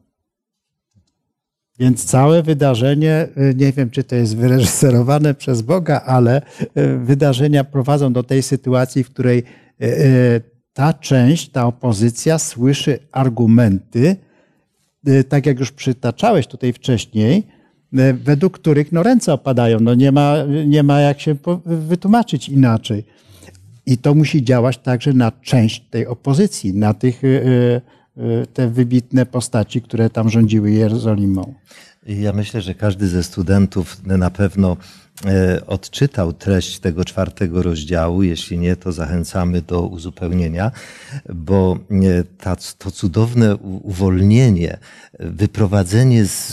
Więc 1.79 2.05
całe 2.05 2.43
wydarzenie, 2.43 3.29
y, 3.51 3.55
nie 3.55 3.73
wiem 3.73 3.91
czy 3.91 4.05
to 4.05 4.17
jest 4.17 4.37
wyreżyserowane 4.37 5.35
przez 5.43 5.63
Boga, 5.63 6.01
ale 6.01 6.43
y, 6.61 6.99
wydarzenia 6.99 7.65
prowadzą 7.65 8.13
do 8.13 8.23
tej 8.23 8.43
sytuacji, 8.43 9.05
w 9.05 9.11
której 9.11 9.43
y, 9.83 10.41
ta 10.73 10.93
część, 10.93 11.49
ta 11.49 11.67
opozycja 11.67 12.39
słyszy 12.39 12.99
argumenty, 13.13 14.17
tak 15.29 15.47
jak 15.47 15.59
już 15.59 15.73
przytaczałeś 15.73 16.47
tutaj 16.47 16.73
wcześniej, 16.73 17.47
według 18.25 18.59
których 18.59 18.93
no, 18.93 19.03
ręce 19.03 19.33
opadają. 19.33 19.81
No, 19.81 19.95
nie, 19.95 20.13
ma, 20.13 20.35
nie 20.67 20.83
ma 20.83 21.01
jak 21.01 21.21
się 21.21 21.37
wytłumaczyć 21.67 22.49
inaczej. 22.49 23.05
I 23.87 23.99
to 23.99 24.15
musi 24.15 24.45
działać 24.45 24.79
także 24.79 25.13
na 25.13 25.33
część 25.43 25.85
tej 25.91 26.07
opozycji, 26.07 26.75
na 26.75 26.95
tych, 26.95 27.25
y, 27.25 27.81
y, 28.19 28.47
te 28.55 28.69
wybitne 28.69 29.27
postaci, 29.27 29.83
które 29.83 30.11
tam 30.11 30.31
rządziły 30.31 30.71
Jerozolimą. 30.71 31.55
Ja 32.07 32.33
myślę, 32.33 32.61
że 32.61 32.75
każdy 32.75 33.09
ze 33.09 33.23
studentów 33.23 34.07
na 34.07 34.31
pewno 34.31 34.73
e, 34.73 34.77
odczytał 35.67 36.33
treść 36.33 36.79
tego 36.79 37.05
czwartego 37.05 37.63
rozdziału. 37.63 38.23
Jeśli 38.23 38.59
nie, 38.59 38.77
to 38.77 38.93
zachęcamy 38.93 39.63
do 39.63 39.83
uzupełnienia, 39.83 40.71
bo 41.35 41.79
e, 41.91 42.25
ta, 42.25 42.57
to 42.79 42.91
cudowne 42.91 43.57
uwolnienie, 43.57 44.73
e, 44.73 44.79
wyprowadzenie 45.31 46.25
z 46.25 46.53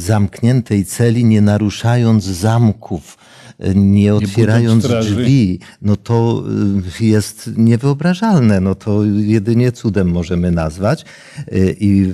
zamkniętej 0.00 0.84
celi, 0.84 1.24
nie 1.24 1.40
naruszając 1.40 2.24
zamków, 2.24 3.18
e, 3.18 3.33
nie 3.74 4.14
otwierając 4.14 4.84
straży. 4.84 5.14
drzwi, 5.14 5.58
no 5.82 5.96
to 5.96 6.44
y, 7.00 7.04
jest 7.04 7.50
niewyobrażalne. 7.56 8.60
No 8.60 8.74
to 8.74 9.04
jedynie 9.04 9.72
cudem 9.72 10.10
możemy 10.10 10.50
nazwać. 10.50 11.04
Y, 11.52 11.76
I 11.80 12.12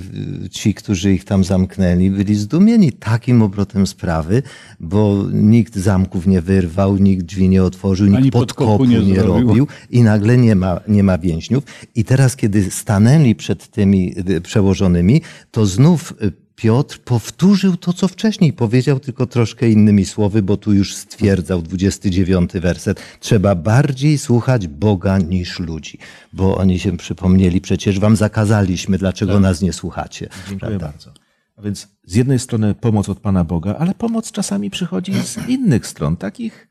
ci, 0.51 0.73
którzy 0.73 1.13
ich 1.13 1.25
tam 1.25 1.43
zamknęli, 1.43 2.11
byli 2.11 2.35
zdumieni 2.35 2.91
takim 2.91 3.41
obrotem 3.41 3.87
sprawy, 3.87 4.43
bo 4.79 5.25
nikt 5.33 5.75
zamków 5.75 6.27
nie 6.27 6.41
wyrwał, 6.41 6.97
nikt 6.97 7.25
drzwi 7.25 7.49
nie 7.49 7.63
otworzył, 7.63 8.07
nikt 8.07 8.17
Ani 8.17 8.31
podkopu 8.31 8.71
podkopu 8.71 8.85
nie 8.85 9.01
nie, 9.01 9.23
robił 9.23 9.67
i 9.89 10.01
nagle 10.01 10.37
nie 10.37 10.55
ma, 10.55 10.79
nie 10.87 11.03
ma 11.03 11.17
więźniów. 11.17 11.63
I 11.95 12.03
teraz, 12.03 12.35
kiedy 12.35 12.71
stanęli 12.71 13.35
przed 13.35 13.67
tymi 13.67 14.15
y, 14.29 14.41
przełożonymi, 14.41 15.21
to 15.51 15.65
znów 15.65 16.13
Piotr 16.61 16.99
powtórzył 16.99 17.77
to, 17.77 17.93
co 17.93 18.07
wcześniej 18.07 18.53
powiedział, 18.53 18.99
tylko 18.99 19.25
troszkę 19.25 19.69
innymi 19.69 20.05
słowy, 20.05 20.43
bo 20.43 20.57
tu 20.57 20.73
już 20.73 20.95
stwierdzał 20.95 21.61
29 21.61 22.51
werset. 22.53 23.01
Trzeba 23.19 23.55
bardziej 23.55 24.17
słuchać 24.17 24.67
Boga 24.67 25.17
niż 25.17 25.59
ludzi, 25.59 25.97
bo 26.33 26.57
oni 26.57 26.79
się 26.79 26.97
przypomnieli, 26.97 27.61
przecież 27.61 27.99
wam 27.99 28.15
zakazaliśmy, 28.15 28.97
dlaczego 28.97 29.39
nas 29.39 29.61
nie 29.61 29.73
słuchacie. 29.73 30.29
Dziękuję 30.49 30.79
bardzo. 30.79 31.13
A 31.55 31.61
więc 31.61 31.87
z 32.03 32.15
jednej 32.15 32.39
strony 32.39 32.75
pomoc 32.75 33.09
od 33.09 33.19
Pana 33.19 33.43
Boga, 33.43 33.75
ale 33.79 33.93
pomoc 33.93 34.31
czasami 34.31 34.69
przychodzi 34.69 35.13
z 35.13 35.47
innych 35.47 35.87
stron, 35.87 36.17
takich 36.17 36.67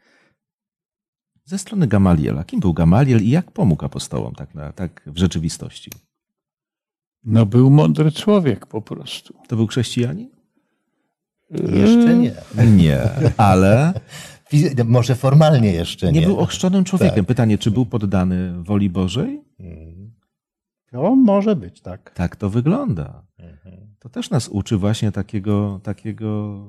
ze 1.45 1.59
strony 1.59 1.87
Gamaliela. 1.87 2.45
Kim 2.45 2.61
był 2.61 2.73
Gamaliel 2.73 3.23
i 3.23 3.31
jak 3.31 3.51
pomógł 3.51 3.85
apostołom 3.85 4.35
tak, 4.35 4.55
na, 4.55 4.73
tak 4.73 5.03
w 5.07 5.19
rzeczywistości? 5.19 5.91
No 7.25 7.47
był 7.47 7.71
mądry 7.71 8.13
człowiek 8.13 8.67
po 8.67 8.83
prostu. 8.83 9.35
To 9.49 9.57
był 9.57 9.67
chrześcijanin? 9.67 10.29
Jeszcze 11.51 12.15
nie. 12.19 12.33
Nie, 12.67 12.99
ale 13.37 13.93
Fizy- 14.53 14.85
Może 14.85 15.15
formalnie 15.15 15.73
jeszcze 15.73 16.13
nie. 16.13 16.21
nie 16.21 16.27
był 16.27 16.39
ochrzczonym 16.39 16.85
człowiekiem. 16.85 17.25
Pytanie, 17.25 17.59
czy 17.59 17.71
był 17.71 17.87
poddany 17.87 18.63
woli 18.63 18.91
Bożej? 18.91 19.41
No, 20.93 21.17
może 21.17 21.57
być, 21.57 21.81
tak. 21.81 22.11
Tak 22.15 22.37
to 22.37 22.51
wygląda. 22.51 23.23
To 23.99 24.09
też 24.09 24.31
nas 24.31 24.49
uczy 24.49 24.77
właśnie 24.77 25.13
takiego, 25.13 25.81
takiego 25.83 26.61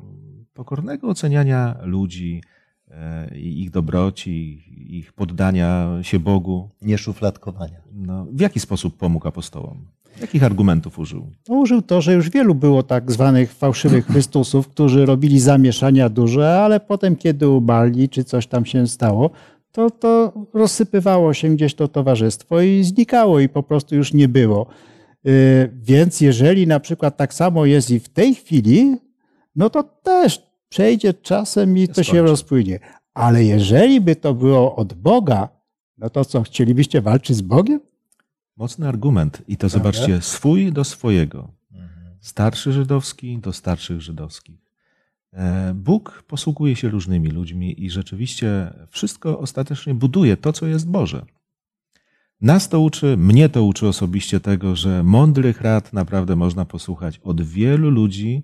pokornego 0.53 1.07
oceniania 1.07 1.75
ludzi, 1.83 2.43
e, 2.91 3.37
i 3.37 3.61
ich 3.61 3.71
dobroci, 3.71 4.63
ich 4.97 5.13
poddania 5.13 5.87
się 6.01 6.19
Bogu. 6.19 6.69
Nie 6.81 6.97
szufladkowania. 6.97 7.81
No, 7.93 8.25
w 8.31 8.39
jaki 8.39 8.59
sposób 8.59 8.97
pomógł 8.97 9.27
apostołom? 9.27 9.85
Jakich 10.21 10.43
argumentów 10.43 10.99
użył? 10.99 11.27
No, 11.49 11.55
użył 11.55 11.81
to, 11.81 12.01
że 12.01 12.13
już 12.13 12.29
wielu 12.29 12.55
było 12.55 12.83
tak 12.83 13.11
zwanych 13.11 13.53
fałszywych 13.53 14.05
Chrystusów, 14.11 14.67
którzy 14.67 15.05
robili 15.05 15.39
zamieszania 15.39 16.09
duże, 16.09 16.59
ale 16.59 16.79
potem, 16.79 17.15
kiedy 17.15 17.49
umarli, 17.49 18.09
czy 18.09 18.23
coś 18.23 18.47
tam 18.47 18.65
się 18.65 18.87
stało, 18.87 19.29
to, 19.71 19.89
to 19.89 20.33
rozsypywało 20.53 21.33
się 21.33 21.49
gdzieś 21.49 21.75
to 21.75 21.87
towarzystwo 21.87 22.61
i 22.61 22.83
znikało 22.83 23.39
i 23.39 23.49
po 23.49 23.63
prostu 23.63 23.95
już 23.95 24.13
nie 24.13 24.27
było. 24.27 24.67
Yy, 25.23 25.33
Więc 25.81 26.21
jeżeli 26.21 26.67
na 26.67 26.79
przykład 26.79 27.17
tak 27.17 27.33
samo 27.33 27.65
jest 27.65 27.91
i 27.91 27.99
w 27.99 28.09
tej 28.09 28.35
chwili, 28.35 28.95
no 29.55 29.69
to 29.69 29.83
też 29.83 30.51
przejdzie 30.69 31.13
czasem 31.13 31.77
i 31.77 31.87
to 31.87 32.03
się 32.03 32.21
rozpłynie. 32.21 32.79
Ale 33.13 33.43
jeżeli 33.43 34.01
by 34.01 34.15
to 34.15 34.33
było 34.33 34.75
od 34.75 34.93
Boga, 34.93 35.49
no 35.97 36.09
to 36.09 36.25
co, 36.25 36.41
chcielibyście 36.41 37.01
walczyć 37.01 37.37
z 37.37 37.41
Bogiem? 37.41 37.79
Mocny 38.61 38.87
argument. 38.87 39.41
I 39.47 39.57
to 39.57 39.69
zobaczcie, 39.69 40.21
swój 40.21 40.71
do 40.71 40.83
swojego. 40.83 41.51
Starszy 42.19 42.73
żydowski 42.73 43.37
do 43.37 43.53
starszych 43.53 44.01
żydowskich. 44.01 44.59
E, 45.33 45.73
Bóg 45.75 46.23
posługuje 46.27 46.75
się 46.75 46.89
różnymi 46.89 47.29
ludźmi 47.29 47.83
i 47.85 47.89
rzeczywiście 47.89 48.73
wszystko 48.89 49.39
ostatecznie 49.39 49.93
buduje 49.93 50.37
to, 50.37 50.53
co 50.53 50.67
jest 50.67 50.89
Boże. 50.89 51.25
Nas 52.41 52.69
to 52.69 52.79
uczy, 52.79 53.17
mnie 53.17 53.49
to 53.49 53.63
uczy 53.63 53.87
osobiście 53.87 54.39
tego, 54.39 54.75
że 54.75 55.03
mądrych 55.03 55.61
rad 55.61 55.93
naprawdę 55.93 56.35
można 56.35 56.65
posłuchać 56.65 57.19
od 57.23 57.41
wielu 57.41 57.89
ludzi, 57.89 58.43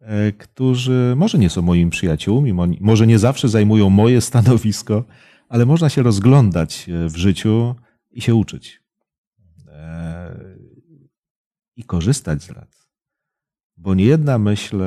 e, 0.00 0.32
którzy 0.32 1.14
może 1.16 1.38
nie 1.38 1.50
są 1.50 1.62
moimi 1.62 1.90
przyjaciółmi, 1.90 2.52
mo- 2.52 2.66
może 2.80 3.06
nie 3.06 3.18
zawsze 3.18 3.48
zajmują 3.48 3.90
moje 3.90 4.20
stanowisko, 4.20 5.04
ale 5.48 5.66
można 5.66 5.88
się 5.88 6.02
rozglądać 6.02 6.88
e, 6.88 7.08
w 7.08 7.16
życiu 7.16 7.74
i 8.12 8.20
się 8.20 8.34
uczyć. 8.34 8.81
E, 9.92 10.56
I 11.76 11.84
korzystać 11.84 12.42
z 12.42 12.50
rad. 12.50 12.88
Bo 13.76 13.94
niejedna 13.94 14.38
myśl 14.38 14.82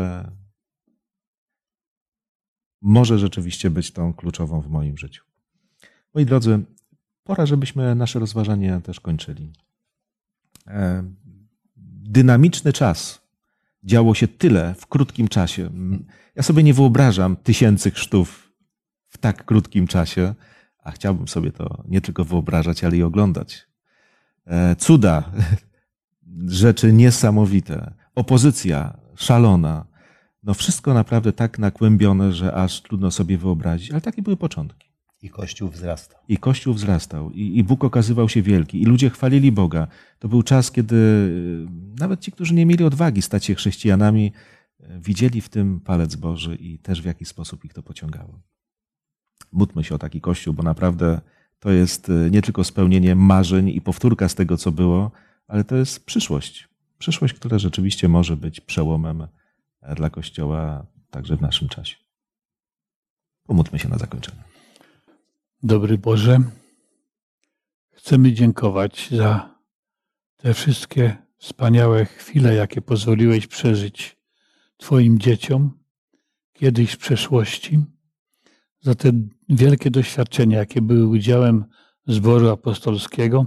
może 2.82 3.20
rzeczywiście 3.20 3.70
być 3.70 3.92
tą 3.92 4.14
kluczową 4.14 4.62
w 4.62 4.70
moim 4.70 4.98
życiu. 4.98 5.24
Moi 6.14 6.26
drodzy, 6.26 6.60
pora, 7.24 7.46
żebyśmy 7.46 7.96
nasze 7.96 8.20
rozważania 8.20 8.82
też 8.82 9.00
kończyli. 9.00 9.54
E, 10.68 11.04
Dynamiczny 12.08 12.74
czas. 12.74 13.22
Działo 13.84 14.16
się 14.16 14.28
tyle 14.28 14.76
w 14.76 14.88
krótkim 14.88 15.28
czasie. 15.28 15.70
Ja 16.36 16.44
sobie 16.44 16.64
nie 16.64 16.74
wyobrażam 16.74 17.36
tysięcy 17.36 17.92
chrztów 17.92 18.52
w 19.08 19.18
tak 19.18 19.46
krótkim 19.46 19.88
czasie, 19.88 20.34
a 20.80 20.92
chciałbym 20.92 21.28
sobie 21.28 21.52
to 21.52 21.84
nie 21.88 22.02
tylko 22.02 22.26
wyobrażać, 22.26 22.84
ale 22.84 22.98
i 22.98 23.04
oglądać. 23.04 23.68
E, 24.46 24.76
cuda, 24.76 25.32
rzeczy 26.48 26.94
niesamowite, 26.94 27.94
opozycja 28.16 28.98
szalona. 29.16 29.86
No 30.44 30.54
wszystko 30.54 30.94
naprawdę 30.94 31.34
tak 31.34 31.60
nakłębione, 31.60 32.34
że 32.34 32.54
aż 32.54 32.82
trudno 32.82 33.12
sobie 33.12 33.38
wyobrazić, 33.38 33.92
ale 33.92 34.02
takie 34.02 34.22
były 34.22 34.38
początki. 34.38 34.86
I 35.22 35.30
Kościół 35.30 35.70
wzrastał. 35.70 36.20
I 36.28 36.38
Kościół 36.38 36.74
wzrastał, 36.74 37.32
i, 37.32 37.58
i 37.58 37.64
Bóg 37.64 37.84
okazywał 37.84 38.30
się 38.30 38.42
wielki, 38.42 38.82
i 38.82 38.86
ludzie 38.86 39.10
chwalili 39.10 39.52
Boga. 39.52 39.88
To 40.20 40.28
był 40.28 40.44
czas, 40.44 40.72
kiedy 40.72 40.96
y, 40.96 41.68
nawet 42.00 42.20
ci, 42.20 42.32
którzy 42.32 42.54
nie 42.54 42.66
mieli 42.66 42.84
odwagi 42.84 43.22
stać 43.22 43.46
się 43.46 43.56
chrześcijanami, 43.56 44.32
y, 44.80 45.00
widzieli 45.00 45.42
w 45.42 45.50
tym 45.50 45.80
palec 45.80 46.16
Boży 46.16 46.56
i 46.56 46.80
też 46.80 47.02
w 47.02 47.06
jakiś 47.06 47.28
sposób 47.28 47.66
ich 47.66 47.74
to 47.74 47.84
pociągało. 47.84 48.40
Módlmy 49.52 49.84
się 49.84 49.96
o 49.96 49.98
taki 49.98 50.22
Kościół, 50.22 50.54
bo 50.54 50.64
naprawdę 50.64 51.22
to 51.66 51.72
jest 51.72 52.10
y, 52.10 52.30
nie 52.32 52.42
tylko 52.42 52.64
spełnienie 52.64 53.16
marzeń 53.16 53.70
i 53.70 53.82
powtórka 53.82 54.30
z 54.30 54.36
tego, 54.36 54.58
co 54.58 54.72
było, 54.72 55.12
ale 55.48 55.64
to 55.64 55.76
jest 55.76 56.06
przyszłość. 56.06 56.70
Przyszłość, 56.98 57.34
która 57.34 57.60
rzeczywiście 57.60 58.08
może 58.08 58.38
być 58.38 58.62
przełomem 58.62 59.28
e, 59.82 59.96
dla 59.96 60.10
Kościoła 60.10 60.86
także 61.10 61.38
w 61.38 61.42
naszym 61.42 61.70
czasie. 61.70 61.96
Pomódlmy 63.44 63.80
się 63.80 63.90
na 63.90 63.98
zakończenie. 63.98 64.44
Dobry 65.64 65.98
Boże, 65.98 66.40
chcemy 67.92 68.34
dziękować 68.34 69.10
za 69.12 69.56
te 70.38 70.54
wszystkie 70.54 71.18
wspaniałe 71.38 72.06
chwile, 72.06 72.56
jakie 72.56 72.82
pozwoliłeś 72.82 73.48
przeżyć 73.48 74.18
Twoim 74.78 75.20
dzieciom 75.20 75.80
kiedyś 76.54 76.92
w 76.92 76.98
przeszłości, 76.98 77.84
za 78.82 78.96
te 78.96 79.12
wielkie 79.50 79.92
doświadczenia, 79.92 80.58
jakie 80.58 80.82
były 80.82 81.08
udziałem 81.08 81.66
zboru 82.08 82.50
apostolskiego, 82.50 83.46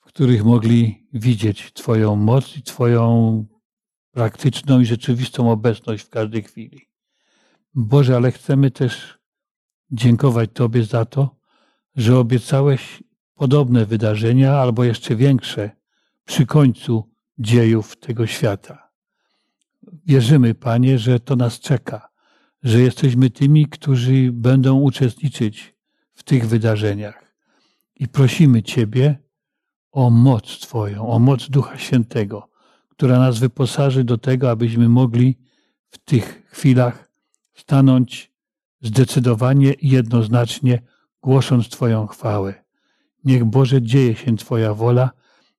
w 0.00 0.04
których 0.04 0.44
mogli 0.44 1.08
widzieć 1.12 1.72
Twoją 1.72 2.16
moc 2.16 2.56
i 2.56 2.62
Twoją 2.62 3.44
praktyczną 4.10 4.80
i 4.80 4.86
rzeczywistą 4.86 5.50
obecność 5.50 6.04
w 6.04 6.08
każdej 6.08 6.42
chwili. 6.42 6.80
Boże, 7.74 8.16
ale 8.16 8.32
chcemy 8.32 8.70
też 8.70 9.18
dziękować 9.90 10.50
Tobie 10.52 10.84
za 10.84 11.04
to, 11.04 11.36
że 11.96 12.18
obiecałeś 12.18 13.02
podobne 13.34 13.86
wydarzenia 13.86 14.54
albo 14.54 14.84
jeszcze 14.84 15.16
większe 15.16 15.70
przy 16.24 16.46
końcu 16.46 17.10
dziejów 17.38 17.96
tego 17.96 18.26
świata. 18.26 18.90
Wierzymy, 20.06 20.54
Panie, 20.54 20.98
że 20.98 21.20
to 21.20 21.36
nas 21.36 21.60
czeka, 21.60 22.08
że 22.62 22.80
jesteśmy 22.80 23.30
tymi, 23.30 23.66
którzy 23.66 24.32
będą 24.32 24.80
uczestniczyć 24.80 25.74
w 26.14 26.22
tych 26.22 26.48
wydarzeniach. 26.48 27.34
I 27.96 28.08
prosimy 28.08 28.62
Ciebie 28.62 29.18
o 29.92 30.10
moc 30.10 30.58
Twoją, 30.58 31.08
o 31.08 31.18
moc 31.18 31.48
Ducha 31.48 31.78
Świętego, 31.78 32.48
która 32.88 33.18
nas 33.18 33.38
wyposaży 33.38 34.04
do 34.04 34.18
tego, 34.18 34.50
abyśmy 34.50 34.88
mogli 34.88 35.38
w 35.88 35.98
tych 35.98 36.42
chwilach 36.46 37.08
stanąć 37.54 38.32
zdecydowanie 38.80 39.72
i 39.72 39.88
jednoznacznie 39.88 40.82
głosząc 41.22 41.68
Twoją 41.68 42.06
chwałę. 42.06 42.54
Niech 43.24 43.44
Boże 43.44 43.82
dzieje 43.82 44.14
się 44.14 44.36
Twoja 44.36 44.74
wola, 44.74 45.10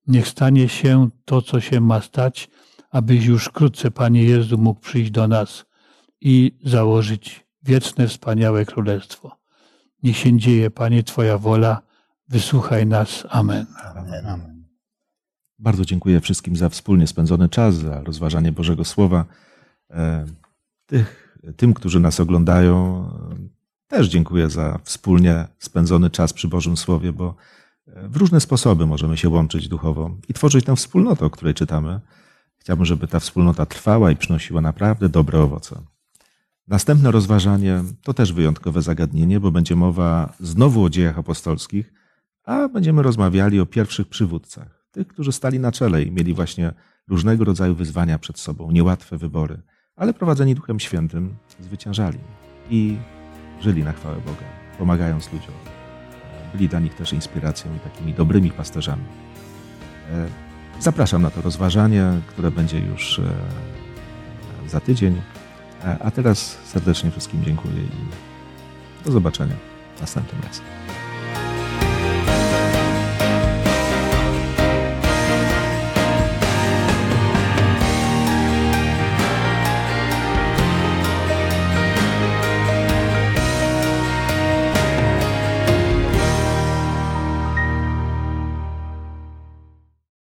niech 0.08 0.28
stanie 0.28 0.70
się 0.70 1.10
to, 1.26 1.42
co 1.42 1.60
się 1.60 1.82
ma 1.82 2.02
stać, 2.02 2.50
abyś 2.90 3.26
już 3.26 3.46
wkrótce, 3.46 3.92
Panie 3.92 4.24
Jezu, 4.24 4.58
mógł 4.58 4.80
przyjść 4.80 5.12
do 5.12 5.28
nas 5.28 5.66
i 6.24 6.52
założyć 6.64 7.46
wieczne, 7.64 8.08
wspaniałe 8.08 8.66
królestwo. 8.66 9.38
Niech 10.04 10.18
się 10.18 10.38
dzieje, 10.38 10.72
Panie, 10.72 11.04
Twoja 11.04 11.38
wola, 11.38 11.82
wysłuchaj 12.30 12.86
nas. 12.86 13.28
Amen. 13.30 13.66
Amen. 13.96 14.26
Amen. 14.26 14.64
Bardzo 15.60 15.86
dziękuję 15.86 16.22
wszystkim 16.22 16.56
za 16.56 16.70
wspólnie 16.70 17.08
spędzony 17.08 17.50
czas, 17.50 17.76
za 17.76 18.02
rozważanie 18.02 18.52
Bożego 18.52 18.86
Słowa. 18.86 19.26
E, 19.90 20.26
tych, 20.86 21.38
tym, 21.58 21.74
którzy 21.74 22.00
nas 22.00 22.20
oglądają, 22.20 23.06
też 23.88 24.08
dziękuję 24.08 24.50
za 24.50 24.80
wspólnie 24.84 25.48
spędzony 25.60 26.10
czas 26.10 26.34
przy 26.34 26.48
Bożym 26.48 26.78
Słowie, 26.78 27.14
bo 27.14 27.36
e, 27.88 28.08
w 28.08 28.18
różne 28.18 28.40
sposoby 28.40 28.86
możemy 28.86 29.18
się 29.18 29.30
łączyć 29.30 29.68
duchowo 29.68 30.18
i 30.30 30.34
tworzyć 30.34 30.66
tę 30.66 30.76
wspólnotę, 30.76 31.26
o 31.26 31.30
której 31.30 31.54
czytamy. 31.54 32.00
Chciałbym, 32.58 32.86
żeby 32.86 33.08
ta 33.08 33.20
wspólnota 33.20 33.66
trwała 33.66 34.12
i 34.12 34.16
przynosiła 34.16 34.62
naprawdę 34.62 35.10
dobre 35.10 35.40
owoce. 35.40 35.93
Następne 36.68 37.12
rozważanie 37.12 37.84
to 38.04 38.14
też 38.14 38.34
wyjątkowe 38.34 38.82
zagadnienie, 38.82 39.40
bo 39.40 39.52
będzie 39.52 39.76
mowa 39.76 40.34
znowu 40.40 40.84
o 40.84 40.90
dziejach 40.90 41.18
apostolskich, 41.20 41.94
a 42.44 42.70
będziemy 42.70 43.02
rozmawiali 43.04 43.60
o 43.60 43.66
pierwszych 43.66 44.08
przywódcach, 44.08 44.86
tych, 44.92 45.08
którzy 45.08 45.32
stali 45.32 45.60
na 45.60 45.72
czele 45.72 46.04
i 46.04 46.12
mieli 46.12 46.34
właśnie 46.34 46.74
różnego 47.08 47.44
rodzaju 47.44 47.76
wyzwania 47.76 48.20
przed 48.20 48.40
sobą, 48.40 48.72
niełatwe 48.72 49.18
wybory, 49.18 49.62
ale 49.96 50.14
prowadzeni 50.14 50.56
Duchem 50.56 50.80
Świętym 50.80 51.36
zwyciężali 51.60 52.20
i 52.70 52.98
żyli 53.62 53.84
na 53.84 53.92
chwałę 53.92 54.16
Boga, 54.16 54.46
pomagając 54.80 55.34
ludziom. 55.34 55.56
Byli 56.54 56.70
dla 56.70 56.80
nich 56.80 56.94
też 56.94 57.14
inspiracją 57.14 57.76
i 57.76 57.80
takimi 57.80 58.14
dobrymi 58.14 58.52
pasterzami. 58.52 59.04
E, 60.12 60.28
zapraszam 60.80 61.22
na 61.22 61.30
to 61.30 61.42
rozważanie, 61.42 62.22
które 62.28 62.52
będzie 62.52 62.80
już 62.80 63.20
e, 63.20 63.30
za 64.70 64.80
tydzień. 64.80 65.22
A 66.00 66.12
teraz 66.12 66.58
serdecznie 66.66 67.12
wszystkim 67.12 67.44
dziękuję 67.44 67.82
i 67.84 69.06
do 69.06 69.12
zobaczenia 69.12 69.56
następnym 70.02 70.42
razem. 70.42 70.66